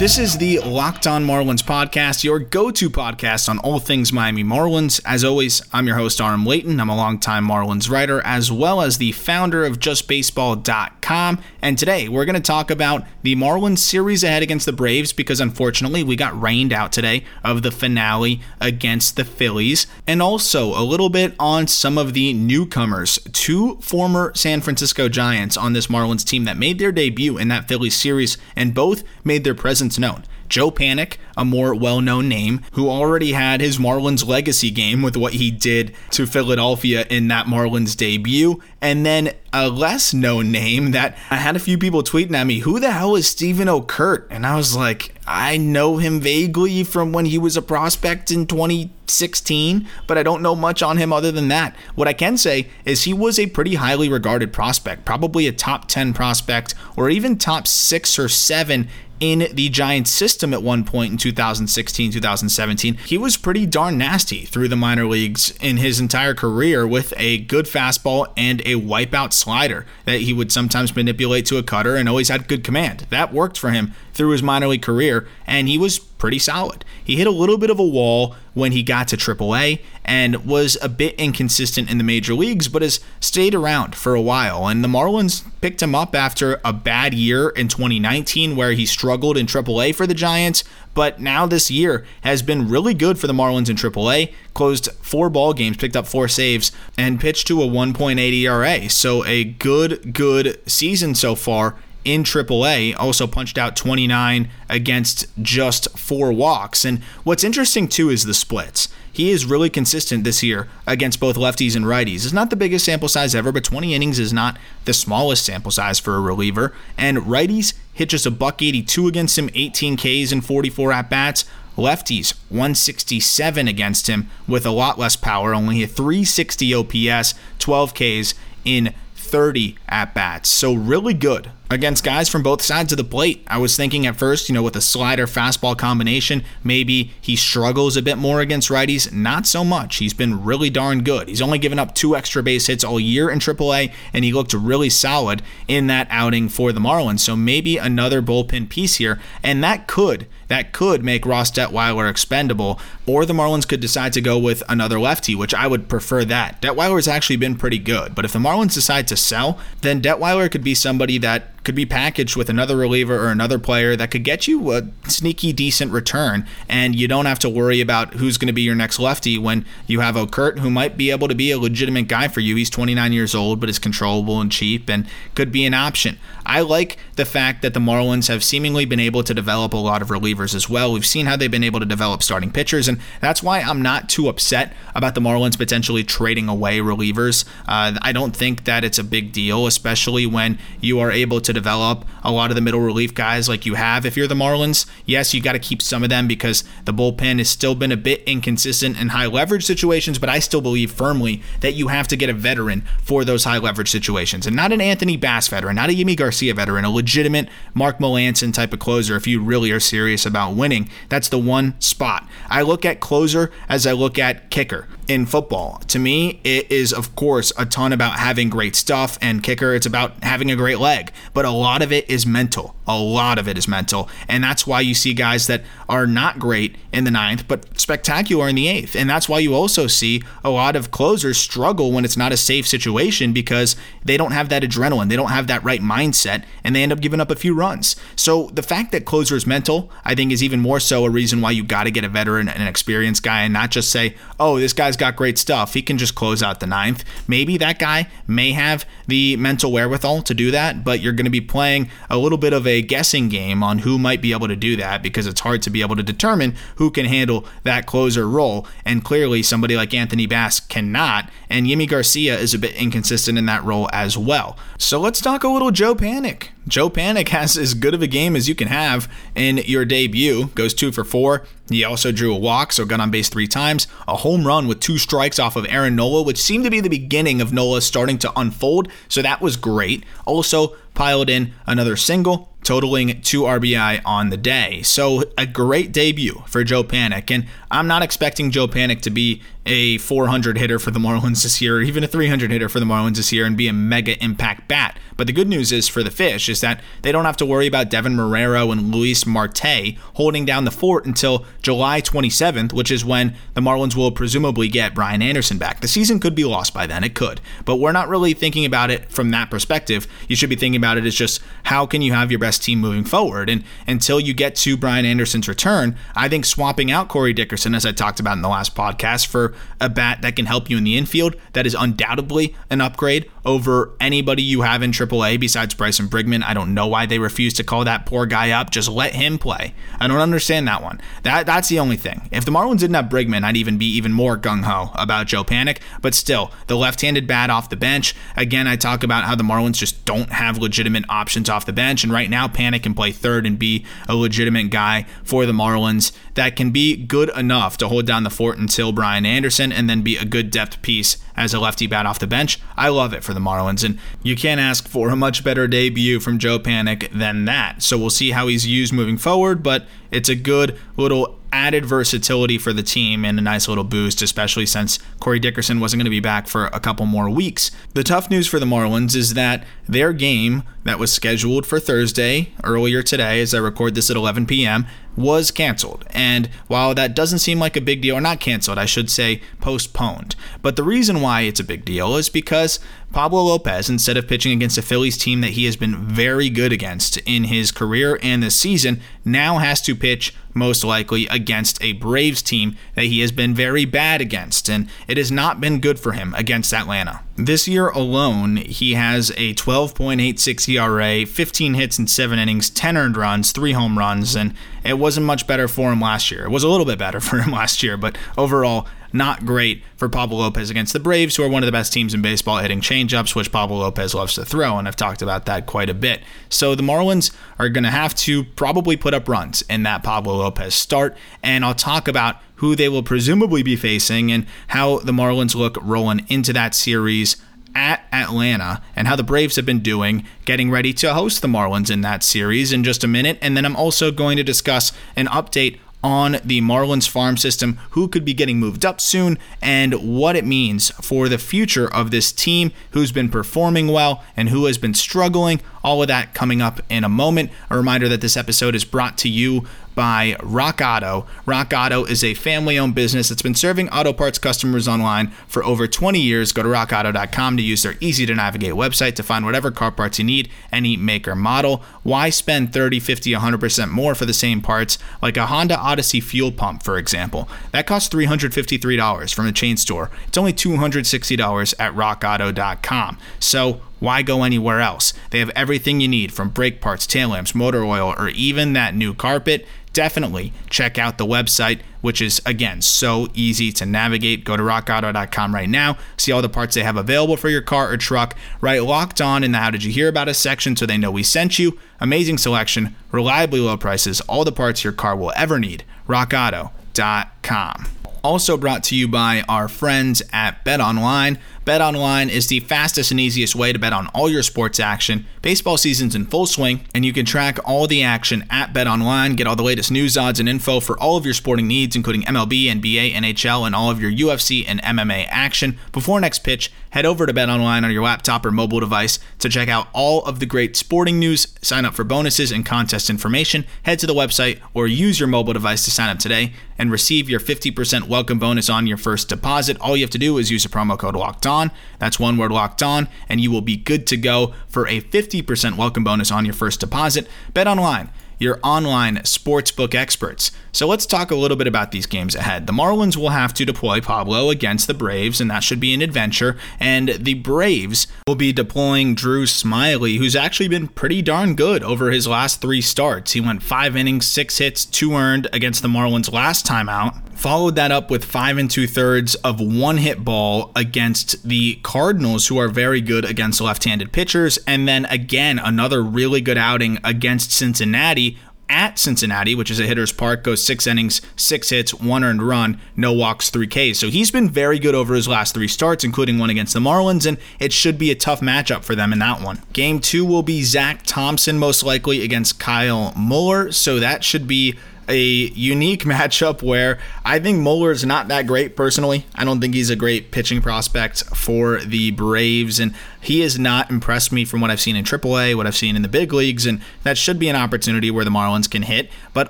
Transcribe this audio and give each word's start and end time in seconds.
This 0.00 0.18
is 0.18 0.38
the 0.38 0.60
Locked 0.60 1.06
On 1.06 1.26
Marlins 1.26 1.62
podcast, 1.62 2.24
your 2.24 2.38
go 2.38 2.70
to 2.70 2.88
podcast 2.88 3.50
on 3.50 3.58
all 3.58 3.78
things 3.78 4.14
Miami 4.14 4.42
Marlins. 4.42 4.98
As 5.04 5.24
always, 5.24 5.60
I'm 5.74 5.86
your 5.86 5.96
host, 5.96 6.22
Aram 6.22 6.46
Leighton. 6.46 6.80
I'm 6.80 6.88
a 6.88 6.96
longtime 6.96 7.46
Marlins 7.46 7.90
writer, 7.90 8.22
as 8.24 8.50
well 8.50 8.80
as 8.80 8.96
the 8.96 9.12
founder 9.12 9.62
of 9.62 9.78
JustBaseball.com. 9.78 11.42
And 11.60 11.76
today, 11.76 12.08
we're 12.08 12.24
going 12.24 12.34
to 12.34 12.40
talk 12.40 12.70
about 12.70 13.04
the 13.22 13.36
Marlins 13.36 13.80
series 13.80 14.24
ahead 14.24 14.42
against 14.42 14.64
the 14.64 14.72
Braves 14.72 15.12
because 15.12 15.38
unfortunately, 15.38 16.02
we 16.02 16.16
got 16.16 16.40
rained 16.40 16.72
out 16.72 16.92
today 16.92 17.22
of 17.44 17.60
the 17.60 17.70
finale 17.70 18.40
against 18.58 19.16
the 19.16 19.24
Phillies, 19.26 19.86
and 20.06 20.22
also 20.22 20.68
a 20.68 20.82
little 20.82 21.10
bit 21.10 21.34
on 21.38 21.66
some 21.66 21.98
of 21.98 22.14
the 22.14 22.32
newcomers, 22.32 23.18
two 23.34 23.76
former 23.82 24.32
San 24.34 24.62
Francisco 24.62 25.10
Giants 25.10 25.58
on 25.58 25.74
this 25.74 25.88
Marlins 25.88 26.24
team 26.24 26.46
that 26.46 26.56
made 26.56 26.78
their 26.78 26.90
debut 26.90 27.36
in 27.36 27.48
that 27.48 27.68
Phillies 27.68 27.94
series, 27.94 28.38
and 28.56 28.72
both 28.72 29.04
made 29.24 29.44
their 29.44 29.54
presence 29.54 29.89
known. 29.98 30.24
Joe 30.50 30.72
Panik, 30.72 31.16
a 31.36 31.44
more 31.44 31.74
well 31.74 32.00
known 32.00 32.28
name, 32.28 32.62
who 32.72 32.90
already 32.90 33.32
had 33.32 33.60
his 33.60 33.78
Marlins 33.78 34.26
legacy 34.26 34.70
game 34.70 35.00
with 35.00 35.16
what 35.16 35.34
he 35.34 35.50
did 35.50 35.94
to 36.10 36.26
Philadelphia 36.26 37.06
in 37.08 37.28
that 37.28 37.46
Marlins 37.46 37.96
debut. 37.96 38.60
And 38.80 39.06
then 39.06 39.32
a 39.52 39.68
less 39.68 40.12
known 40.12 40.50
name 40.50 40.90
that 40.90 41.16
I 41.30 41.36
had 41.36 41.56
a 41.56 41.60
few 41.60 41.78
people 41.78 42.02
tweeting 42.02 42.34
at 42.34 42.46
me, 42.46 42.60
who 42.60 42.80
the 42.80 42.90
hell 42.90 43.14
is 43.14 43.28
Steven 43.28 43.68
Okert? 43.68 44.26
And 44.28 44.44
I 44.44 44.56
was 44.56 44.76
like, 44.76 45.14
I 45.26 45.56
know 45.56 45.98
him 45.98 46.20
vaguely 46.20 46.82
from 46.82 47.12
when 47.12 47.26
he 47.26 47.38
was 47.38 47.56
a 47.56 47.62
prospect 47.62 48.32
in 48.32 48.46
2016, 48.46 49.86
but 50.08 50.18
I 50.18 50.24
don't 50.24 50.42
know 50.42 50.56
much 50.56 50.82
on 50.82 50.96
him 50.96 51.12
other 51.12 51.30
than 51.30 51.48
that. 51.48 51.76
What 51.94 52.08
I 52.08 52.12
can 52.12 52.36
say 52.36 52.68
is 52.84 53.04
he 53.04 53.12
was 53.12 53.38
a 53.38 53.46
pretty 53.46 53.76
highly 53.76 54.08
regarded 54.08 54.52
prospect, 54.52 55.04
probably 55.04 55.46
a 55.46 55.52
top 55.52 55.86
10 55.86 56.12
prospect 56.12 56.74
or 56.96 57.08
even 57.08 57.38
top 57.38 57.68
six 57.68 58.18
or 58.18 58.28
seven 58.28 58.88
in 59.20 59.48
the 59.52 59.68
Giants 59.68 60.10
system 60.10 60.52
at 60.52 60.62
one 60.62 60.82
point 60.84 61.12
in 61.12 61.18
2016, 61.18 62.12
2017. 62.12 62.94
He 63.06 63.18
was 63.18 63.36
pretty 63.36 63.66
darn 63.66 63.98
nasty 63.98 64.46
through 64.46 64.68
the 64.68 64.76
minor 64.76 65.06
leagues 65.06 65.56
in 65.60 65.76
his 65.76 66.00
entire 66.00 66.34
career 66.34 66.86
with 66.86 67.12
a 67.16 67.38
good 67.38 67.66
fastball 67.66 68.32
and 68.36 68.60
a 68.62 68.74
wipeout 68.74 69.32
slider 69.32 69.86
that 70.06 70.22
he 70.22 70.32
would 70.32 70.50
sometimes 70.50 70.96
manipulate 70.96 71.46
to 71.46 71.58
a 71.58 71.62
cutter 71.62 71.96
and 71.96 72.08
always 72.08 72.28
had 72.28 72.48
good 72.48 72.64
command. 72.64 73.06
That 73.10 73.32
worked 73.32 73.58
for 73.58 73.70
him 73.70 73.92
through 74.12 74.30
his 74.30 74.42
minor 74.42 74.68
league 74.68 74.82
career, 74.82 75.28
and 75.46 75.68
he 75.68 75.78
was 75.78 76.09
pretty 76.20 76.38
solid. 76.38 76.84
He 77.02 77.16
hit 77.16 77.26
a 77.26 77.32
little 77.32 77.58
bit 77.58 77.70
of 77.70 77.80
a 77.80 77.84
wall 77.84 78.36
when 78.54 78.72
he 78.72 78.82
got 78.82 79.08
to 79.08 79.16
AAA 79.16 79.80
and 80.04 80.46
was 80.46 80.76
a 80.82 80.88
bit 80.88 81.14
inconsistent 81.18 81.90
in 81.90 81.98
the 81.98 82.04
major 82.04 82.34
leagues, 82.34 82.68
but 82.68 82.82
has 82.82 83.00
stayed 83.18 83.54
around 83.54 83.94
for 83.96 84.14
a 84.14 84.20
while. 84.20 84.68
And 84.68 84.84
the 84.84 84.88
Marlins 84.88 85.44
picked 85.60 85.82
him 85.82 85.94
up 85.94 86.14
after 86.14 86.60
a 86.64 86.72
bad 86.72 87.14
year 87.14 87.48
in 87.48 87.68
2019 87.68 88.54
where 88.54 88.72
he 88.72 88.86
struggled 88.86 89.36
in 89.36 89.46
AAA 89.46 89.94
for 89.94 90.06
the 90.06 90.14
Giants, 90.14 90.62
but 90.94 91.20
now 91.20 91.46
this 91.46 91.70
year 91.70 92.04
has 92.20 92.42
been 92.42 92.68
really 92.68 92.94
good 92.94 93.18
for 93.18 93.26
the 93.26 93.32
Marlins 93.32 93.70
in 93.70 93.76
AAA. 93.76 94.32
Closed 94.52 94.90
four 95.00 95.30
ball 95.30 95.54
games, 95.54 95.78
picked 95.78 95.96
up 95.96 96.06
four 96.06 96.28
saves, 96.28 96.70
and 96.98 97.20
pitched 97.20 97.46
to 97.46 97.62
a 97.62 97.66
1.8 97.66 98.18
ERA. 98.18 98.90
So 98.90 99.24
a 99.24 99.44
good, 99.44 100.12
good 100.12 100.60
season 100.68 101.14
so 101.14 101.34
far 101.34 101.76
in 102.04 102.24
AAA, 102.24 102.94
also 102.96 103.26
punched 103.26 103.58
out 103.58 103.76
29 103.76 104.48
against 104.68 105.26
just 105.40 105.98
four 105.98 106.32
walks. 106.32 106.84
And 106.84 107.02
what's 107.24 107.44
interesting 107.44 107.88
too 107.88 108.10
is 108.10 108.24
the 108.24 108.34
splits. 108.34 108.88
He 109.12 109.30
is 109.30 109.44
really 109.44 109.70
consistent 109.70 110.24
this 110.24 110.42
year 110.42 110.68
against 110.86 111.20
both 111.20 111.36
lefties 111.36 111.74
and 111.74 111.84
righties. 111.84 112.24
It's 112.24 112.32
not 112.32 112.50
the 112.50 112.56
biggest 112.56 112.84
sample 112.84 113.08
size 113.08 113.34
ever, 113.34 113.52
but 113.52 113.64
20 113.64 113.94
innings 113.94 114.18
is 114.18 114.32
not 114.32 114.56
the 114.84 114.94
smallest 114.94 115.44
sample 115.44 115.70
size 115.70 115.98
for 115.98 116.14
a 116.14 116.20
reliever. 116.20 116.72
And 116.96 117.18
righties 117.18 117.74
hit 117.92 118.10
just 118.10 118.26
a 118.26 118.30
buck 118.30 118.62
82 118.62 119.08
against 119.08 119.38
him, 119.38 119.50
18 119.54 119.96
Ks 119.96 120.32
and 120.32 120.44
44 120.44 120.92
at 120.92 121.10
bats. 121.10 121.44
Lefties 121.76 122.34
167 122.48 123.68
against 123.68 124.06
him 124.06 124.28
with 124.46 124.66
a 124.66 124.70
lot 124.70 124.98
less 124.98 125.16
power, 125.16 125.54
only 125.54 125.82
a 125.82 125.86
360 125.86 126.74
OPS, 126.74 127.34
12 127.58 127.94
Ks 127.94 128.34
in 128.64 128.94
30 129.14 129.76
at 129.88 130.14
bats. 130.14 130.48
So 130.48 130.74
really 130.74 131.14
good 131.14 131.50
against 131.70 132.02
guys 132.02 132.28
from 132.28 132.42
both 132.42 132.60
sides 132.60 132.92
of 132.92 132.98
the 132.98 133.04
plate. 133.04 133.44
I 133.46 133.58
was 133.58 133.76
thinking 133.76 134.04
at 134.04 134.16
first, 134.16 134.48
you 134.48 134.54
know, 134.54 134.62
with 134.62 134.74
a 134.74 134.80
slider 134.80 135.26
fastball 135.26 135.78
combination, 135.78 136.42
maybe 136.64 137.12
he 137.20 137.36
struggles 137.36 137.96
a 137.96 138.02
bit 138.02 138.18
more 138.18 138.40
against 138.40 138.68
righties. 138.68 139.12
Not 139.12 139.46
so 139.46 139.64
much. 139.64 139.96
He's 139.96 140.12
been 140.12 140.44
really 140.44 140.68
darn 140.68 141.04
good. 141.04 141.28
He's 141.28 141.40
only 141.40 141.58
given 141.58 141.78
up 141.78 141.94
two 141.94 142.16
extra 142.16 142.42
base 142.42 142.66
hits 142.66 142.82
all 142.82 142.98
year 142.98 143.30
in 143.30 143.38
AAA, 143.38 143.92
and 144.12 144.24
he 144.24 144.32
looked 144.32 144.52
really 144.52 144.90
solid 144.90 145.42
in 145.68 145.86
that 145.86 146.08
outing 146.10 146.48
for 146.48 146.72
the 146.72 146.80
Marlins. 146.80 147.20
So 147.20 147.36
maybe 147.36 147.76
another 147.76 148.20
bullpen 148.20 148.68
piece 148.68 148.96
here, 148.96 149.20
and 149.42 149.62
that 149.62 149.86
could 149.86 150.26
that 150.50 150.72
could 150.72 151.04
make 151.04 151.24
Ross 151.24 151.48
Detwiler 151.52 152.10
expendable, 152.10 152.80
or 153.06 153.24
the 153.24 153.32
Marlins 153.32 153.66
could 153.66 153.78
decide 153.78 154.12
to 154.14 154.20
go 154.20 154.36
with 154.36 154.64
another 154.68 154.98
lefty, 154.98 155.36
which 155.36 155.54
I 155.54 155.68
would 155.68 155.88
prefer 155.88 156.24
that. 156.24 156.60
Detwiler 156.60 156.96
has 156.96 157.06
actually 157.06 157.36
been 157.36 157.54
pretty 157.54 157.78
good, 157.78 158.16
but 158.16 158.24
if 158.24 158.32
the 158.32 158.40
Marlins 158.40 158.74
decide 158.74 159.06
to 159.08 159.16
sell, 159.16 159.60
then 159.82 160.02
Detwiler 160.02 160.50
could 160.50 160.64
be 160.64 160.74
somebody 160.74 161.18
that 161.18 161.59
could 161.64 161.74
be 161.74 161.86
packaged 161.86 162.36
with 162.36 162.48
another 162.48 162.76
reliever 162.76 163.18
or 163.18 163.28
another 163.28 163.58
player 163.58 163.96
that 163.96 164.10
could 164.10 164.24
get 164.24 164.46
you 164.46 164.72
a 164.72 164.82
sneaky 165.06 165.52
decent 165.52 165.92
return 165.92 166.46
and 166.68 166.94
you 166.94 167.06
don't 167.06 167.26
have 167.26 167.38
to 167.38 167.48
worry 167.48 167.80
about 167.80 168.14
who's 168.14 168.38
going 168.38 168.46
to 168.46 168.52
be 168.52 168.62
your 168.62 168.74
next 168.74 168.98
lefty 168.98 169.36
when 169.36 169.64
you 169.86 170.00
have 170.00 170.14
Okert 170.14 170.58
who 170.60 170.70
might 170.70 170.96
be 170.96 171.10
able 171.10 171.28
to 171.28 171.34
be 171.34 171.50
a 171.50 171.58
legitimate 171.58 172.08
guy 172.08 172.28
for 172.28 172.40
you. 172.40 172.56
He's 172.56 172.70
29 172.70 173.12
years 173.12 173.34
old 173.34 173.60
but 173.60 173.68
is 173.68 173.78
controllable 173.78 174.40
and 174.40 174.50
cheap 174.50 174.88
and 174.88 175.06
could 175.34 175.52
be 175.52 175.64
an 175.64 175.74
option. 175.74 176.18
I 176.46 176.62
like 176.62 176.98
the 177.16 177.24
fact 177.26 177.62
that 177.62 177.74
the 177.74 177.80
Marlins 177.80 178.28
have 178.28 178.42
seemingly 178.42 178.84
been 178.84 179.00
able 179.00 179.22
to 179.22 179.34
develop 179.34 179.72
a 179.72 179.76
lot 179.76 180.02
of 180.02 180.08
relievers 180.08 180.54
as 180.54 180.68
well. 180.68 180.92
We've 180.92 181.06
seen 181.06 181.26
how 181.26 181.36
they've 181.36 181.50
been 181.50 181.64
able 181.64 181.80
to 181.80 181.86
develop 181.86 182.22
starting 182.22 182.50
pitchers 182.50 182.88
and 182.88 183.00
that's 183.20 183.42
why 183.42 183.60
I'm 183.60 183.82
not 183.82 184.08
too 184.08 184.28
upset 184.28 184.72
about 184.94 185.14
the 185.14 185.20
Marlins 185.20 185.58
potentially 185.58 186.04
trading 186.04 186.48
away 186.48 186.78
relievers. 186.78 187.44
Uh, 187.68 187.98
I 188.00 188.12
don't 188.12 188.34
think 188.34 188.64
that 188.64 188.82
it's 188.82 188.98
a 188.98 189.04
big 189.04 189.32
deal 189.32 189.66
especially 189.66 190.26
when 190.26 190.58
you 190.80 190.98
are 191.00 191.10
able 191.10 191.40
to 191.40 191.49
to 191.50 191.60
develop 191.60 192.04
a 192.22 192.30
lot 192.30 192.50
of 192.50 192.54
the 192.54 192.60
middle 192.60 192.80
relief 192.80 193.14
guys 193.14 193.48
like 193.48 193.66
you 193.66 193.74
have 193.74 194.06
if 194.06 194.16
you're 194.16 194.26
the 194.26 194.34
Marlins. 194.34 194.86
Yes, 195.04 195.34
you 195.34 195.42
got 195.42 195.52
to 195.52 195.58
keep 195.58 195.82
some 195.82 196.02
of 196.02 196.08
them 196.08 196.28
because 196.28 196.64
the 196.84 196.92
bullpen 196.92 197.38
has 197.38 197.48
still 197.48 197.74
been 197.74 197.92
a 197.92 197.96
bit 197.96 198.22
inconsistent 198.24 198.98
in 198.98 199.08
high 199.08 199.26
leverage 199.26 199.64
situations, 199.64 200.18
but 200.18 200.28
I 200.28 200.38
still 200.38 200.60
believe 200.60 200.92
firmly 200.92 201.42
that 201.60 201.72
you 201.72 201.88
have 201.88 202.08
to 202.08 202.16
get 202.16 202.30
a 202.30 202.32
veteran 202.32 202.82
for 203.02 203.24
those 203.24 203.44
high 203.44 203.58
leverage 203.58 203.90
situations 203.90 204.46
and 204.46 204.54
not 204.54 204.72
an 204.72 204.80
Anthony 204.80 205.16
Bass 205.16 205.48
veteran, 205.48 205.76
not 205.76 205.90
a 205.90 205.92
Yimi 205.92 206.16
Garcia 206.16 206.54
veteran, 206.54 206.84
a 206.84 206.90
legitimate 206.90 207.48
Mark 207.74 207.98
Melancon 207.98 208.52
type 208.52 208.72
of 208.72 208.78
closer 208.78 209.16
if 209.16 209.26
you 209.26 209.42
really 209.42 209.70
are 209.72 209.80
serious 209.80 210.24
about 210.24 210.54
winning. 210.54 210.88
That's 211.08 211.28
the 211.28 211.38
one 211.38 211.78
spot. 211.80 212.28
I 212.48 212.62
look 212.62 212.84
at 212.84 213.00
closer 213.00 213.50
as 213.68 213.86
I 213.86 213.92
look 213.92 214.18
at 214.18 214.50
kicker 214.50 214.86
in 215.10 215.26
football. 215.26 215.82
To 215.88 215.98
me, 215.98 216.40
it 216.44 216.70
is, 216.70 216.92
of 216.92 217.16
course, 217.16 217.52
a 217.58 217.66
ton 217.66 217.92
about 217.92 218.12
having 218.12 218.48
great 218.48 218.76
stuff, 218.76 219.18
and 219.20 219.42
kicker, 219.42 219.74
it's 219.74 219.84
about 219.84 220.22
having 220.22 220.52
a 220.52 220.56
great 220.56 220.78
leg. 220.78 221.10
But 221.34 221.44
a 221.44 221.50
lot 221.50 221.82
of 221.82 221.90
it 221.90 222.08
is 222.08 222.24
mental. 222.24 222.76
A 222.86 222.96
lot 222.96 223.36
of 223.36 223.48
it 223.48 223.58
is 223.58 223.66
mental. 223.66 224.08
And 224.28 224.44
that's 224.44 224.68
why 224.68 224.80
you 224.80 224.94
see 224.94 225.12
guys 225.12 225.48
that 225.48 225.62
are 225.88 226.06
not 226.06 226.38
great 226.38 226.76
in 226.92 227.02
the 227.02 227.10
ninth, 227.10 227.48
but 227.48 227.78
spectacular 227.78 228.48
in 228.48 228.54
the 228.54 228.68
eighth. 228.68 228.94
And 228.94 229.10
that's 229.10 229.28
why 229.28 229.40
you 229.40 229.52
also 229.52 229.88
see 229.88 230.22
a 230.44 230.50
lot 230.50 230.76
of 230.76 230.92
closers 230.92 231.38
struggle 231.38 231.90
when 231.90 232.04
it's 232.04 232.16
not 232.16 232.30
a 232.30 232.36
safe 232.36 232.68
situation 232.68 233.32
because 233.32 233.74
they 234.04 234.16
don't 234.16 234.32
have 234.32 234.48
that 234.50 234.62
adrenaline, 234.62 235.08
they 235.08 235.16
don't 235.16 235.30
have 235.30 235.48
that 235.48 235.64
right 235.64 235.80
mindset, 235.80 236.44
and 236.62 236.74
they 236.74 236.84
end 236.84 236.92
up 236.92 237.00
giving 237.00 237.20
up 237.20 237.32
a 237.32 237.36
few 237.36 237.52
runs. 237.52 237.96
So 238.14 238.50
the 238.52 238.62
fact 238.62 238.92
that 238.92 239.04
closer 239.04 239.34
is 239.34 239.46
mental, 239.46 239.90
I 240.04 240.14
think, 240.14 240.30
is 240.30 240.42
even 240.42 240.60
more 240.60 240.78
so 240.78 241.04
a 241.04 241.10
reason 241.10 241.40
why 241.40 241.50
you 241.50 241.64
got 241.64 241.84
to 241.84 241.90
get 241.90 242.04
a 242.04 242.08
veteran 242.08 242.48
and 242.48 242.60
an 242.60 242.68
experienced 242.68 243.24
guy 243.24 243.42
and 243.42 243.52
not 243.52 243.70
just 243.70 243.90
say, 243.90 244.14
oh, 244.38 244.60
this 244.60 244.72
guy's 244.72 244.96
got 245.00 245.16
great 245.16 245.38
stuff. 245.38 245.74
He 245.74 245.82
can 245.82 245.98
just 245.98 246.14
close 246.14 246.42
out 246.42 246.60
the 246.60 246.66
ninth. 246.66 247.04
Maybe 247.26 247.56
that 247.56 247.80
guy 247.80 248.06
may 248.28 248.52
have 248.52 248.86
the 249.08 249.36
mental 249.36 249.72
wherewithal 249.72 250.22
to 250.22 250.34
do 250.34 250.52
that, 250.52 250.84
but 250.84 251.00
you're 251.00 251.12
going 251.12 251.24
to 251.24 251.30
be 251.30 251.40
playing 251.40 251.90
a 252.08 252.18
little 252.18 252.38
bit 252.38 252.52
of 252.52 252.66
a 252.66 252.82
guessing 252.82 253.28
game 253.28 253.62
on 253.64 253.80
who 253.80 253.98
might 253.98 254.22
be 254.22 254.32
able 254.32 254.46
to 254.46 254.54
do 254.54 254.76
that 254.76 255.02
because 255.02 255.26
it's 255.26 255.40
hard 255.40 255.62
to 255.62 255.70
be 255.70 255.80
able 255.80 255.96
to 255.96 256.02
determine 256.02 256.54
who 256.76 256.90
can 256.90 257.06
handle 257.06 257.44
that 257.64 257.86
closer 257.86 258.28
role. 258.28 258.66
And 258.84 259.04
clearly, 259.04 259.42
somebody 259.42 259.76
like 259.76 259.92
Anthony 259.92 260.26
Bass 260.26 260.60
cannot. 260.60 261.30
And 261.48 261.66
Yimi 261.66 261.88
Garcia 261.88 262.38
is 262.38 262.54
a 262.54 262.58
bit 262.58 262.74
inconsistent 262.76 263.36
in 263.38 263.46
that 263.46 263.64
role 263.64 263.88
as 263.92 264.16
well. 264.16 264.56
So 264.78 265.00
let's 265.00 265.20
talk 265.20 265.42
a 265.42 265.48
little 265.48 265.70
Joe 265.70 265.94
Panik. 265.94 266.48
Joe 266.68 266.90
Panik 266.90 267.28
has 267.28 267.56
as 267.56 267.74
good 267.74 267.94
of 267.94 268.02
a 268.02 268.06
game 268.06 268.36
as 268.36 268.48
you 268.48 268.54
can 268.54 268.68
have 268.68 269.10
in 269.34 269.58
your 269.58 269.84
debut. 269.84 270.46
Goes 270.48 270.74
two 270.74 270.92
for 270.92 271.04
four. 271.04 271.44
He 271.70 271.84
also 271.84 272.12
drew 272.12 272.34
a 272.34 272.38
walk, 272.38 272.72
so 272.72 272.84
got 272.84 273.00
on 273.00 273.10
base 273.10 273.28
three 273.28 273.46
times. 273.46 273.86
A 274.06 274.16
home 274.16 274.46
run 274.46 274.66
with 274.66 274.80
two 274.80 274.98
strikes 274.98 275.38
off 275.38 275.56
of 275.56 275.66
Aaron 275.68 275.96
Nola, 275.96 276.22
which 276.22 276.38
seemed 276.38 276.64
to 276.64 276.70
be 276.70 276.80
the 276.80 276.88
beginning 276.88 277.40
of 277.40 277.52
Nola 277.52 277.80
starting 277.80 278.18
to 278.18 278.38
unfold. 278.38 278.88
So 279.08 279.22
that 279.22 279.40
was 279.40 279.56
great. 279.56 280.04
Also 280.26 280.76
piled 280.94 281.30
in 281.30 281.52
another 281.66 281.96
single 281.96 282.50
totaling 282.62 283.20
two 283.22 283.42
RBI 283.42 284.02
on 284.04 284.30
the 284.30 284.36
day. 284.36 284.82
So 284.82 285.24
a 285.38 285.46
great 285.46 285.92
debut 285.92 286.42
for 286.46 286.62
Joe 286.62 286.84
Panik. 286.84 287.30
And 287.30 287.46
I'm 287.70 287.86
not 287.86 288.02
expecting 288.02 288.50
Joe 288.50 288.66
Panik 288.66 289.00
to 289.02 289.10
be 289.10 289.42
a 289.66 289.98
400 289.98 290.58
hitter 290.58 290.78
for 290.78 290.90
the 290.90 290.98
Marlins 290.98 291.42
this 291.42 291.60
year, 291.60 291.76
or 291.76 291.82
even 291.82 292.02
a 292.02 292.08
300 292.08 292.50
hitter 292.50 292.68
for 292.68 292.80
the 292.80 292.86
Marlins 292.86 293.16
this 293.16 293.32
year, 293.32 293.44
and 293.44 293.56
be 293.56 293.68
a 293.68 293.72
mega 293.72 294.22
impact 294.22 294.66
bat. 294.66 294.98
But 295.16 295.26
the 295.26 295.32
good 295.32 295.48
news 295.48 295.70
is 295.70 295.86
for 295.86 296.02
the 296.02 296.10
Fish 296.10 296.48
is 296.48 296.62
that 296.62 296.80
they 297.02 297.12
don't 297.12 297.26
have 297.26 297.36
to 297.36 297.46
worry 297.46 297.66
about 297.66 297.90
Deven 297.90 298.14
Marrero 298.14 298.72
and 298.72 298.92
Luis 298.92 299.26
Marte 299.26 299.96
holding 300.14 300.46
down 300.46 300.64
the 300.64 300.70
fort 300.70 301.04
until 301.04 301.44
July 301.62 302.00
27th, 302.00 302.72
which 302.72 302.90
is 302.90 303.04
when 303.04 303.36
the 303.54 303.60
Marlins 303.60 303.94
will 303.94 304.10
presumably 304.10 304.68
get 304.68 304.94
Brian 304.94 305.20
Anderson 305.20 305.58
back. 305.58 305.80
The 305.80 305.88
season 305.88 306.20
could 306.20 306.34
be 306.34 306.44
lost 306.44 306.72
by 306.72 306.86
then, 306.86 307.04
it 307.04 307.14
could. 307.14 307.40
But 307.66 307.76
we're 307.76 307.92
not 307.92 308.08
really 308.08 308.32
thinking 308.32 308.64
about 308.64 308.90
it 308.90 309.12
from 309.12 309.30
that 309.32 309.50
perspective. 309.50 310.08
You 310.26 310.36
should 310.36 310.50
be 310.50 310.56
thinking 310.56 310.80
about 310.80 310.96
it 310.96 311.04
as 311.04 311.14
just 311.14 311.42
how 311.64 311.84
can 311.84 312.00
you 312.00 312.14
have 312.14 312.32
your 312.32 312.40
best 312.40 312.62
team 312.64 312.80
moving 312.80 313.04
forward? 313.04 313.50
And 313.50 313.62
until 313.86 314.18
you 314.18 314.32
get 314.32 314.56
to 314.56 314.76
Brian 314.76 315.04
Anderson's 315.04 315.48
return, 315.48 315.96
I 316.16 316.30
think 316.30 316.46
swapping 316.46 316.90
out 316.90 317.08
Corey 317.08 317.34
Dickerson, 317.34 317.59
as 317.66 317.86
I 317.86 317.92
talked 317.92 318.20
about 318.20 318.36
in 318.36 318.42
the 318.42 318.48
last 318.48 318.74
podcast, 318.74 319.26
for 319.26 319.54
a 319.80 319.88
bat 319.88 320.22
that 320.22 320.36
can 320.36 320.46
help 320.46 320.70
you 320.70 320.76
in 320.78 320.84
the 320.84 320.96
infield, 320.96 321.36
that 321.52 321.66
is 321.66 321.76
undoubtedly 321.78 322.54
an 322.70 322.80
upgrade 322.80 323.30
over 323.44 323.92
anybody 324.00 324.42
you 324.42 324.62
have 324.62 324.82
in 324.82 324.90
AAA 324.90 325.40
besides 325.40 325.74
Bryson 325.74 326.08
Brigman. 326.08 326.42
I 326.42 326.54
don't 326.54 326.74
know 326.74 326.86
why 326.86 327.06
they 327.06 327.18
refuse 327.18 327.54
to 327.54 327.64
call 327.64 327.84
that 327.84 328.06
poor 328.06 328.26
guy 328.26 328.50
up. 328.50 328.70
Just 328.70 328.88
let 328.88 329.14
him 329.14 329.38
play. 329.38 329.74
I 329.98 330.08
don't 330.08 330.18
understand 330.18 330.66
that 330.68 330.82
one. 330.82 331.00
That 331.22 331.46
that's 331.46 331.68
the 331.68 331.78
only 331.78 331.96
thing. 331.96 332.28
If 332.30 332.44
the 332.44 332.50
Marlins 332.50 332.78
didn't 332.78 332.94
have 332.94 333.06
Brigman, 333.06 333.44
I'd 333.44 333.56
even 333.56 333.78
be 333.78 333.86
even 333.86 334.12
more 334.12 334.36
gung 334.36 334.64
ho 334.64 334.90
about 334.94 335.26
Joe 335.26 335.44
Panik. 335.44 335.78
But 336.02 336.14
still, 336.14 336.52
the 336.66 336.76
left-handed 336.76 337.26
bat 337.26 337.50
off 337.50 337.70
the 337.70 337.76
bench. 337.76 338.14
Again, 338.36 338.66
I 338.66 338.76
talk 338.76 339.02
about 339.02 339.24
how 339.24 339.34
the 339.34 339.42
Marlins 339.42 339.74
just 339.74 340.04
don't 340.04 340.30
have 340.30 340.58
legitimate 340.58 341.04
options 341.08 341.48
off 341.48 341.66
the 341.66 341.72
bench, 341.72 342.04
and 342.04 342.12
right 342.12 342.30
now 342.30 342.48
Panik 342.48 342.82
can 342.82 342.94
play 342.94 343.12
third 343.12 343.46
and 343.46 343.58
be 343.58 343.84
a 344.08 344.14
legitimate 344.14 344.70
guy 344.70 345.06
for 345.24 345.46
the 345.46 345.52
Marlins 345.52 346.12
that 346.34 346.56
can 346.56 346.70
be 346.70 346.96
good 346.96 347.30
enough 347.36 347.49
to 347.50 347.88
hold 347.88 348.06
down 348.06 348.24
the 348.24 348.30
fort 348.30 348.58
until 348.58 348.92
Brian 348.92 349.26
Anderson, 349.26 349.72
and 349.72 349.88
then 349.88 350.02
be 350.02 350.16
a 350.16 350.24
good 350.24 350.50
depth 350.50 350.80
piece 350.82 351.16
as 351.36 351.54
a 351.54 351.60
lefty 351.60 351.86
bat 351.86 352.06
off 352.06 352.18
the 352.18 352.26
bench. 352.26 352.60
I 352.76 352.88
love 352.88 353.12
it 353.12 353.24
for 353.24 353.34
the 353.34 353.40
Marlins, 353.40 353.84
and 353.84 353.98
you 354.22 354.36
can't 354.36 354.60
ask 354.60 354.88
for 354.88 355.10
a 355.10 355.16
much 355.16 355.44
better 355.44 355.66
debut 355.66 356.20
from 356.20 356.38
Joe 356.38 356.58
Panik 356.58 357.10
than 357.10 357.44
that. 357.46 357.82
So 357.82 357.98
we'll 357.98 358.10
see 358.10 358.30
how 358.30 358.46
he's 358.46 358.66
used 358.66 358.92
moving 358.92 359.18
forward, 359.18 359.62
but 359.62 359.86
it's 360.10 360.28
a 360.28 360.34
good 360.34 360.78
little 360.96 361.38
added 361.52 361.84
versatility 361.84 362.58
for 362.58 362.72
the 362.72 362.82
team 362.82 363.24
and 363.24 363.38
a 363.38 363.42
nice 363.42 363.68
little 363.68 363.84
boost, 363.84 364.22
especially 364.22 364.66
since 364.66 364.98
Corey 365.18 365.38
Dickerson 365.38 365.80
wasn't 365.80 365.98
going 365.98 366.04
to 366.04 366.10
be 366.10 366.20
back 366.20 366.46
for 366.46 366.66
a 366.66 366.80
couple 366.80 367.06
more 367.06 367.28
weeks. 367.28 367.70
The 367.94 368.04
tough 368.04 368.30
news 368.30 368.46
for 368.46 368.58
the 368.60 368.66
Marlins 368.66 369.16
is 369.16 369.34
that 369.34 369.64
their 369.88 370.12
game 370.12 370.62
that 370.84 370.98
was 370.98 371.12
scheduled 371.12 371.66
for 371.66 371.80
Thursday 371.80 372.52
earlier 372.64 373.02
today, 373.02 373.40
as 373.40 373.54
I 373.54 373.58
record 373.58 373.94
this 373.94 374.10
at 374.10 374.16
11 374.16 374.46
p.m., 374.46 374.86
was 375.20 375.50
canceled. 375.50 376.04
And 376.10 376.48
while 376.66 376.94
that 376.94 377.14
doesn't 377.14 377.38
seem 377.40 377.58
like 377.58 377.76
a 377.76 377.80
big 377.80 378.00
deal, 378.02 378.16
or 378.16 378.20
not 378.20 378.40
canceled, 378.40 378.78
I 378.78 378.86
should 378.86 379.10
say 379.10 379.42
postponed. 379.60 380.36
But 380.62 380.76
the 380.76 380.82
reason 380.82 381.20
why 381.20 381.42
it's 381.42 381.60
a 381.60 381.64
big 381.64 381.84
deal 381.84 382.16
is 382.16 382.28
because 382.28 382.80
Pablo 383.12 383.42
Lopez, 383.42 383.90
instead 383.90 384.16
of 384.16 384.28
pitching 384.28 384.52
against 384.52 384.78
a 384.78 384.82
Phillies 384.82 385.18
team 385.18 385.40
that 385.40 385.52
he 385.52 385.64
has 385.64 385.76
been 385.76 385.96
very 385.96 386.48
good 386.48 386.72
against 386.72 387.16
in 387.18 387.44
his 387.44 387.72
career 387.72 388.18
and 388.22 388.42
this 388.42 388.54
season, 388.54 389.00
now 389.24 389.58
has 389.58 389.80
to 389.82 389.96
pitch 389.96 390.34
most 390.54 390.84
likely 390.84 391.26
against 391.28 391.82
a 391.82 391.92
Braves 391.94 392.42
team 392.42 392.76
that 392.94 393.06
he 393.06 393.20
has 393.20 393.32
been 393.32 393.54
very 393.54 393.84
bad 393.84 394.20
against, 394.20 394.68
and 394.68 394.88
it 395.08 395.16
has 395.16 395.30
not 395.30 395.60
been 395.60 395.80
good 395.80 395.98
for 395.98 396.12
him 396.12 396.34
against 396.34 396.72
Atlanta. 396.72 397.20
This 397.46 397.66
year 397.66 397.88
alone, 397.88 398.56
he 398.56 398.92
has 398.94 399.30
a 399.30 399.54
12.86 399.54 400.68
ERA, 400.68 401.24
15 401.24 401.72
hits 401.72 401.98
in 401.98 402.06
7 402.06 402.38
innings, 402.38 402.68
10 402.68 402.98
earned 402.98 403.16
runs, 403.16 403.52
3 403.52 403.72
home 403.72 403.98
runs, 403.98 404.36
and 404.36 404.52
it 404.84 404.98
wasn't 404.98 405.24
much 405.24 405.46
better 405.46 405.66
for 405.66 405.90
him 405.90 406.02
last 406.02 406.30
year. 406.30 406.44
It 406.44 406.50
was 406.50 406.64
a 406.64 406.68
little 406.68 406.84
bit 406.84 406.98
better 406.98 407.18
for 407.20 407.38
him 407.38 407.50
last 407.50 407.82
year, 407.82 407.96
but 407.96 408.18
overall, 408.36 408.86
not 409.12 409.44
great 409.44 409.82
for 409.96 410.08
Pablo 410.08 410.38
Lopez 410.38 410.70
against 410.70 410.92
the 410.92 411.00
Braves, 411.00 411.36
who 411.36 411.42
are 411.42 411.48
one 411.48 411.62
of 411.62 411.66
the 411.66 411.72
best 411.72 411.92
teams 411.92 412.14
in 412.14 412.22
baseball 412.22 412.58
hitting 412.58 412.80
changeups, 412.80 413.34
which 413.34 413.52
Pablo 413.52 413.78
Lopez 413.78 414.14
loves 414.14 414.34
to 414.34 414.44
throw, 414.44 414.78
and 414.78 414.86
I've 414.86 414.96
talked 414.96 415.22
about 415.22 415.46
that 415.46 415.66
quite 415.66 415.90
a 415.90 415.94
bit. 415.94 416.22
So 416.48 416.74
the 416.74 416.82
Marlins 416.82 417.34
are 417.58 417.68
going 417.68 417.84
to 417.84 417.90
have 417.90 418.14
to 418.16 418.44
probably 418.44 418.96
put 418.96 419.14
up 419.14 419.28
runs 419.28 419.62
in 419.62 419.82
that 419.84 420.02
Pablo 420.02 420.36
Lopez 420.36 420.74
start, 420.74 421.16
and 421.42 421.64
I'll 421.64 421.74
talk 421.74 422.08
about 422.08 422.36
who 422.56 422.76
they 422.76 422.88
will 422.88 423.02
presumably 423.02 423.62
be 423.62 423.76
facing 423.76 424.30
and 424.30 424.46
how 424.68 424.98
the 424.98 425.12
Marlins 425.12 425.54
look 425.54 425.78
rolling 425.80 426.26
into 426.28 426.52
that 426.52 426.74
series 426.74 427.36
at 427.74 428.04
Atlanta 428.12 428.82
and 428.96 429.06
how 429.06 429.16
the 429.16 429.22
Braves 429.22 429.56
have 429.56 429.66
been 429.66 429.80
doing 429.80 430.26
getting 430.44 430.70
ready 430.70 430.92
to 430.92 431.14
host 431.14 431.40
the 431.40 431.48
Marlins 431.48 431.90
in 431.90 432.00
that 432.02 432.22
series 432.22 432.72
in 432.72 432.84
just 432.84 433.04
a 433.04 433.08
minute. 433.08 433.38
And 433.40 433.56
then 433.56 433.64
I'm 433.64 433.76
also 433.76 434.10
going 434.10 434.36
to 434.36 434.42
discuss 434.42 434.92
an 435.16 435.26
update 435.26 435.78
on 436.02 436.38
the 436.44 436.60
Marlins 436.60 437.08
farm 437.08 437.36
system, 437.36 437.78
who 437.90 438.08
could 438.08 438.24
be 438.24 438.34
getting 438.34 438.58
moved 438.58 438.84
up 438.84 439.00
soon, 439.00 439.38
and 439.60 439.94
what 439.94 440.36
it 440.36 440.44
means 440.44 440.90
for 441.02 441.28
the 441.28 441.38
future 441.38 441.92
of 441.92 442.10
this 442.10 442.32
team 442.32 442.72
who's 442.92 443.12
been 443.12 443.28
performing 443.28 443.88
well 443.88 444.24
and 444.36 444.48
who 444.48 444.66
has 444.66 444.78
been 444.78 444.94
struggling. 444.94 445.60
All 445.82 446.02
of 446.02 446.08
that 446.08 446.34
coming 446.34 446.60
up 446.60 446.80
in 446.88 447.04
a 447.04 447.08
moment. 447.08 447.50
A 447.70 447.76
reminder 447.76 448.08
that 448.08 448.20
this 448.20 448.36
episode 448.36 448.74
is 448.74 448.84
brought 448.84 449.16
to 449.18 449.28
you 449.28 449.66
by 449.94 450.36
Rock 450.42 450.80
Auto. 450.82 451.26
Rock 451.46 451.72
Auto 451.74 452.04
is 452.04 452.24
a 452.24 452.34
family 452.34 452.78
owned 452.78 452.94
business 452.94 453.28
that's 453.28 453.42
been 453.42 453.54
serving 453.54 453.88
auto 453.90 454.12
parts 454.12 454.38
customers 454.38 454.88
online 454.88 455.28
for 455.46 455.64
over 455.64 455.86
20 455.86 456.20
years. 456.20 456.52
Go 456.52 456.62
to 456.62 456.68
rockauto.com 456.68 457.56
to 457.56 457.62
use 457.62 457.82
their 457.82 457.96
easy 458.00 458.26
to 458.26 458.34
navigate 458.34 458.72
website 458.72 459.14
to 459.16 459.22
find 459.22 459.44
whatever 459.44 459.70
car 459.70 459.90
parts 459.90 460.18
you 460.18 460.24
need, 460.24 460.50
any 460.72 460.96
make 460.96 461.26
or 461.28 461.34
model. 461.34 461.82
Why 462.02 462.30
spend 462.30 462.72
30, 462.72 463.00
50, 463.00 463.32
100% 463.32 463.90
more 463.90 464.14
for 464.14 464.24
the 464.24 464.34
same 464.34 464.60
parts, 464.60 464.98
like 465.22 465.36
a 465.36 465.46
Honda 465.46 465.78
Odyssey 465.78 466.20
fuel 466.20 466.52
pump, 466.52 466.82
for 466.82 466.96
example? 466.96 467.48
That 467.72 467.86
costs 467.86 468.12
$353 468.14 469.34
from 469.34 469.46
a 469.46 469.52
chain 469.52 469.76
store. 469.76 470.10
It's 470.26 470.38
only 470.38 470.52
$260 470.52 471.74
at 471.78 471.94
rockauto.com. 471.94 473.18
So, 473.38 473.80
why 474.00 474.22
go 474.22 474.42
anywhere 474.42 474.80
else? 474.80 475.12
They 475.30 475.38
have 475.38 475.50
everything 475.50 476.00
you 476.00 476.08
need 476.08 476.32
from 476.32 476.48
brake 476.48 476.80
parts, 476.80 477.06
tail 477.06 477.28
lamps, 477.28 477.54
motor 477.54 477.84
oil, 477.84 478.14
or 478.18 478.30
even 478.30 478.72
that 478.72 478.94
new 478.94 479.14
carpet. 479.14 479.66
Definitely 479.92 480.52
check 480.68 480.98
out 480.98 481.18
the 481.18 481.26
website, 481.26 481.80
which 482.00 482.22
is 482.22 482.40
again 482.46 482.80
so 482.80 483.28
easy 483.34 483.72
to 483.72 483.84
navigate. 483.84 484.44
Go 484.44 484.56
to 484.56 484.62
rockauto.com 484.62 485.54
right 485.54 485.68
now, 485.68 485.98
see 486.16 486.32
all 486.32 486.42
the 486.42 486.48
parts 486.48 486.74
they 486.74 486.82
have 486.82 486.96
available 486.96 487.36
for 487.36 487.48
your 487.48 487.62
car 487.62 487.90
or 487.90 487.96
truck. 487.96 488.36
Right 488.60 488.82
locked 488.82 489.20
on 489.20 489.44
in 489.44 489.52
the 489.52 489.58
How 489.58 489.70
Did 489.70 489.84
You 489.84 489.92
Hear 489.92 490.08
About 490.08 490.28
Us 490.28 490.38
section 490.38 490.76
so 490.76 490.86
they 490.86 490.96
know 490.96 491.10
we 491.10 491.22
sent 491.22 491.58
you. 491.58 491.78
Amazing 491.98 492.38
selection, 492.38 492.94
reliably 493.10 493.60
low 493.60 493.76
prices, 493.76 494.20
all 494.22 494.44
the 494.44 494.52
parts 494.52 494.84
your 494.84 494.92
car 494.92 495.16
will 495.16 495.32
ever 495.36 495.58
need. 495.58 495.84
RockAuto.com. 496.08 497.86
Also 498.22 498.56
brought 498.56 498.84
to 498.84 498.94
you 498.94 499.08
by 499.08 499.42
our 499.48 499.66
friends 499.66 500.22
at 500.32 500.62
Bet 500.62 500.80
Online. 500.80 501.38
Bet 501.70 501.80
Online 501.80 502.28
is 502.28 502.48
the 502.48 502.58
fastest 502.58 503.12
and 503.12 503.20
easiest 503.20 503.54
way 503.54 503.72
to 503.72 503.78
bet 503.78 503.92
on 503.92 504.08
all 504.08 504.28
your 504.28 504.42
sports 504.42 504.80
action. 504.80 505.24
Baseball 505.40 505.76
season's 505.76 506.16
in 506.16 506.26
full 506.26 506.46
swing, 506.46 506.84
and 506.96 507.04
you 507.04 507.12
can 507.12 507.24
track 507.24 507.60
all 507.64 507.86
the 507.86 508.02
action 508.02 508.44
at 508.50 508.72
Bet 508.72 508.88
Online. 508.88 509.36
Get 509.36 509.46
all 509.46 509.54
the 509.54 509.62
latest 509.62 509.92
news, 509.92 510.18
odds, 510.18 510.40
and 510.40 510.48
info 510.48 510.80
for 510.80 510.98
all 510.98 511.16
of 511.16 511.24
your 511.24 511.32
sporting 511.32 511.68
needs, 511.68 511.94
including 511.94 512.22
MLB, 512.22 512.64
NBA, 512.64 513.14
NHL, 513.14 513.64
and 513.64 513.76
all 513.76 513.88
of 513.88 514.02
your 514.02 514.10
UFC 514.10 514.64
and 514.66 514.82
MMA 514.82 515.28
action. 515.30 515.78
Before 515.92 516.20
next 516.20 516.40
pitch, 516.40 516.72
head 516.90 517.06
over 517.06 517.24
to 517.24 517.32
Bet 517.32 517.48
Online 517.48 517.84
on 517.84 517.92
your 517.92 518.02
laptop 518.02 518.44
or 518.44 518.50
mobile 518.50 518.80
device 518.80 519.20
to 519.38 519.48
check 519.48 519.68
out 519.68 519.86
all 519.92 520.24
of 520.24 520.40
the 520.40 520.46
great 520.46 520.76
sporting 520.76 521.20
news, 521.20 521.56
sign 521.62 521.84
up 521.84 521.94
for 521.94 522.02
bonuses 522.02 522.50
and 522.50 522.66
contest 522.66 523.08
information. 523.08 523.64
Head 523.84 524.00
to 524.00 524.08
the 524.08 524.12
website 524.12 524.58
or 524.74 524.88
use 524.88 525.20
your 525.20 525.28
mobile 525.28 525.52
device 525.52 525.84
to 525.84 525.92
sign 525.92 526.10
up 526.10 526.18
today 526.18 526.52
and 526.76 526.90
receive 526.90 527.28
your 527.28 527.40
50% 527.40 528.08
welcome 528.08 528.38
bonus 528.38 528.68
on 528.68 528.86
your 528.86 528.96
first 528.96 529.28
deposit. 529.28 529.78
All 529.80 529.96
you 529.96 530.02
have 530.02 530.10
to 530.10 530.18
do 530.18 530.38
is 530.38 530.50
use 530.50 530.64
the 530.64 530.68
promo 530.68 530.98
code 530.98 531.14
Locked 531.14 531.42
On. 531.60 531.70
That's 531.98 532.18
one 532.18 532.36
word 532.36 532.52
Locked 532.52 532.82
On, 532.82 533.08
and 533.28 533.40
you 533.40 533.50
will 533.50 533.60
be 533.60 533.76
good 533.76 534.06
to 534.08 534.16
go 534.16 534.54
for 534.68 534.86
a 534.86 535.00
50% 535.00 535.76
welcome 535.76 536.04
bonus 536.04 536.30
on 536.30 536.44
your 536.44 536.54
first 536.54 536.80
deposit. 536.80 537.28
Bet 537.52 537.68
Online 537.68 538.10
your 538.40 538.58
online 538.62 539.16
sportsbook 539.18 539.94
experts. 539.94 540.50
So 540.72 540.88
let's 540.88 541.06
talk 541.06 541.30
a 541.30 541.36
little 541.36 541.58
bit 541.58 541.66
about 541.66 541.92
these 541.92 542.06
games 542.06 542.34
ahead. 542.34 542.66
The 542.66 542.72
Marlins 542.72 543.16
will 543.16 543.28
have 543.28 543.52
to 543.54 543.66
deploy 543.66 544.00
Pablo 544.00 544.48
against 544.48 544.86
the 544.86 544.94
Braves, 544.94 545.40
and 545.40 545.50
that 545.50 545.62
should 545.62 545.78
be 545.78 545.92
an 545.92 546.00
adventure. 546.00 546.56
And 546.80 547.10
the 547.10 547.34
Braves 547.34 548.06
will 548.26 548.36
be 548.36 548.52
deploying 548.52 549.14
Drew 549.14 549.44
Smyly, 549.44 550.16
who's 550.16 550.34
actually 550.34 550.68
been 550.68 550.88
pretty 550.88 551.20
darn 551.20 551.54
good 551.54 551.84
over 551.84 552.10
his 552.10 552.26
last 552.26 552.62
three 552.62 552.80
starts. 552.80 553.32
He 553.32 553.40
went 553.40 553.62
five 553.62 553.94
innings, 553.94 554.26
six 554.26 554.56
hits, 554.56 554.86
two 554.86 555.12
earned 555.12 555.46
against 555.52 555.82
the 555.82 555.88
Marlins 555.88 556.32
last 556.32 556.64
time 556.64 556.88
out. 556.88 557.14
Followed 557.40 557.76
that 557.76 557.90
up 557.90 558.10
with 558.10 558.22
five 558.22 558.58
and 558.58 558.70
two 558.70 558.86
thirds 558.86 559.34
of 559.36 559.62
one 559.62 559.96
hit 559.96 560.22
ball 560.22 560.72
against 560.76 561.42
the 561.42 561.76
Cardinals, 561.76 562.48
who 562.48 562.58
are 562.58 562.68
very 562.68 563.00
good 563.00 563.24
against 563.24 563.62
left 563.62 563.84
handed 563.84 564.12
pitchers. 564.12 564.58
And 564.66 564.86
then 564.86 565.06
again, 565.06 565.58
another 565.58 566.02
really 566.02 566.42
good 566.42 566.58
outing 566.58 566.98
against 567.02 567.50
Cincinnati, 567.50 568.36
at 568.68 568.98
Cincinnati, 568.98 569.54
which 569.54 569.70
is 569.70 569.80
a 569.80 569.86
hitter's 569.86 570.12
park, 570.12 570.44
goes 570.44 570.62
six 570.62 570.86
innings, 570.86 571.22
six 571.34 571.70
hits, 571.70 571.94
one 571.94 572.24
earned 572.24 572.42
run, 572.42 572.78
no 572.94 573.10
walks, 573.12 573.48
three 573.48 573.66
Ks. 573.66 573.98
So 573.98 574.08
he's 574.10 574.30
been 574.30 574.50
very 574.50 574.78
good 574.78 574.94
over 574.94 575.14
his 575.14 575.26
last 575.26 575.54
three 575.54 575.66
starts, 575.66 576.04
including 576.04 576.38
one 576.38 576.50
against 576.50 576.74
the 576.74 576.80
Marlins, 576.80 577.26
and 577.26 577.38
it 577.58 577.72
should 577.72 577.96
be 577.96 578.10
a 578.10 578.14
tough 578.14 578.42
matchup 578.42 578.84
for 578.84 578.94
them 578.94 579.14
in 579.14 579.18
that 579.18 579.40
one. 579.40 579.62
Game 579.72 579.98
two 579.98 580.26
will 580.26 580.42
be 580.42 580.62
Zach 580.62 581.04
Thompson, 581.04 581.58
most 581.58 581.82
likely, 581.82 582.22
against 582.22 582.60
Kyle 582.60 583.14
Muller. 583.16 583.72
So 583.72 583.98
that 583.98 584.22
should 584.24 584.46
be 584.46 584.78
a 585.08 585.18
unique 585.18 586.04
matchup 586.04 586.62
where 586.62 586.98
I 587.24 587.38
think 587.38 587.58
Muller's 587.58 588.04
not 588.04 588.28
that 588.28 588.46
great 588.46 588.76
personally. 588.76 589.26
I 589.34 589.44
don't 589.44 589.60
think 589.60 589.74
he's 589.74 589.90
a 589.90 589.96
great 589.96 590.30
pitching 590.30 590.60
prospect 590.60 591.24
for 591.36 591.80
the 591.80 592.10
Braves, 592.12 592.78
and 592.80 592.94
he 593.20 593.40
has 593.40 593.58
not 593.58 593.90
impressed 593.90 594.32
me 594.32 594.44
from 594.44 594.60
what 594.60 594.70
I've 594.70 594.80
seen 594.80 594.96
in 594.96 595.04
AAA, 595.04 595.54
what 595.54 595.66
I've 595.66 595.76
seen 595.76 595.96
in 595.96 596.02
the 596.02 596.08
big 596.08 596.32
leagues, 596.32 596.66
and 596.66 596.80
that 597.02 597.18
should 597.18 597.38
be 597.38 597.48
an 597.48 597.56
opportunity 597.56 598.10
where 598.10 598.24
the 598.24 598.30
Marlins 598.30 598.70
can 598.70 598.82
hit. 598.82 599.10
But 599.32 599.48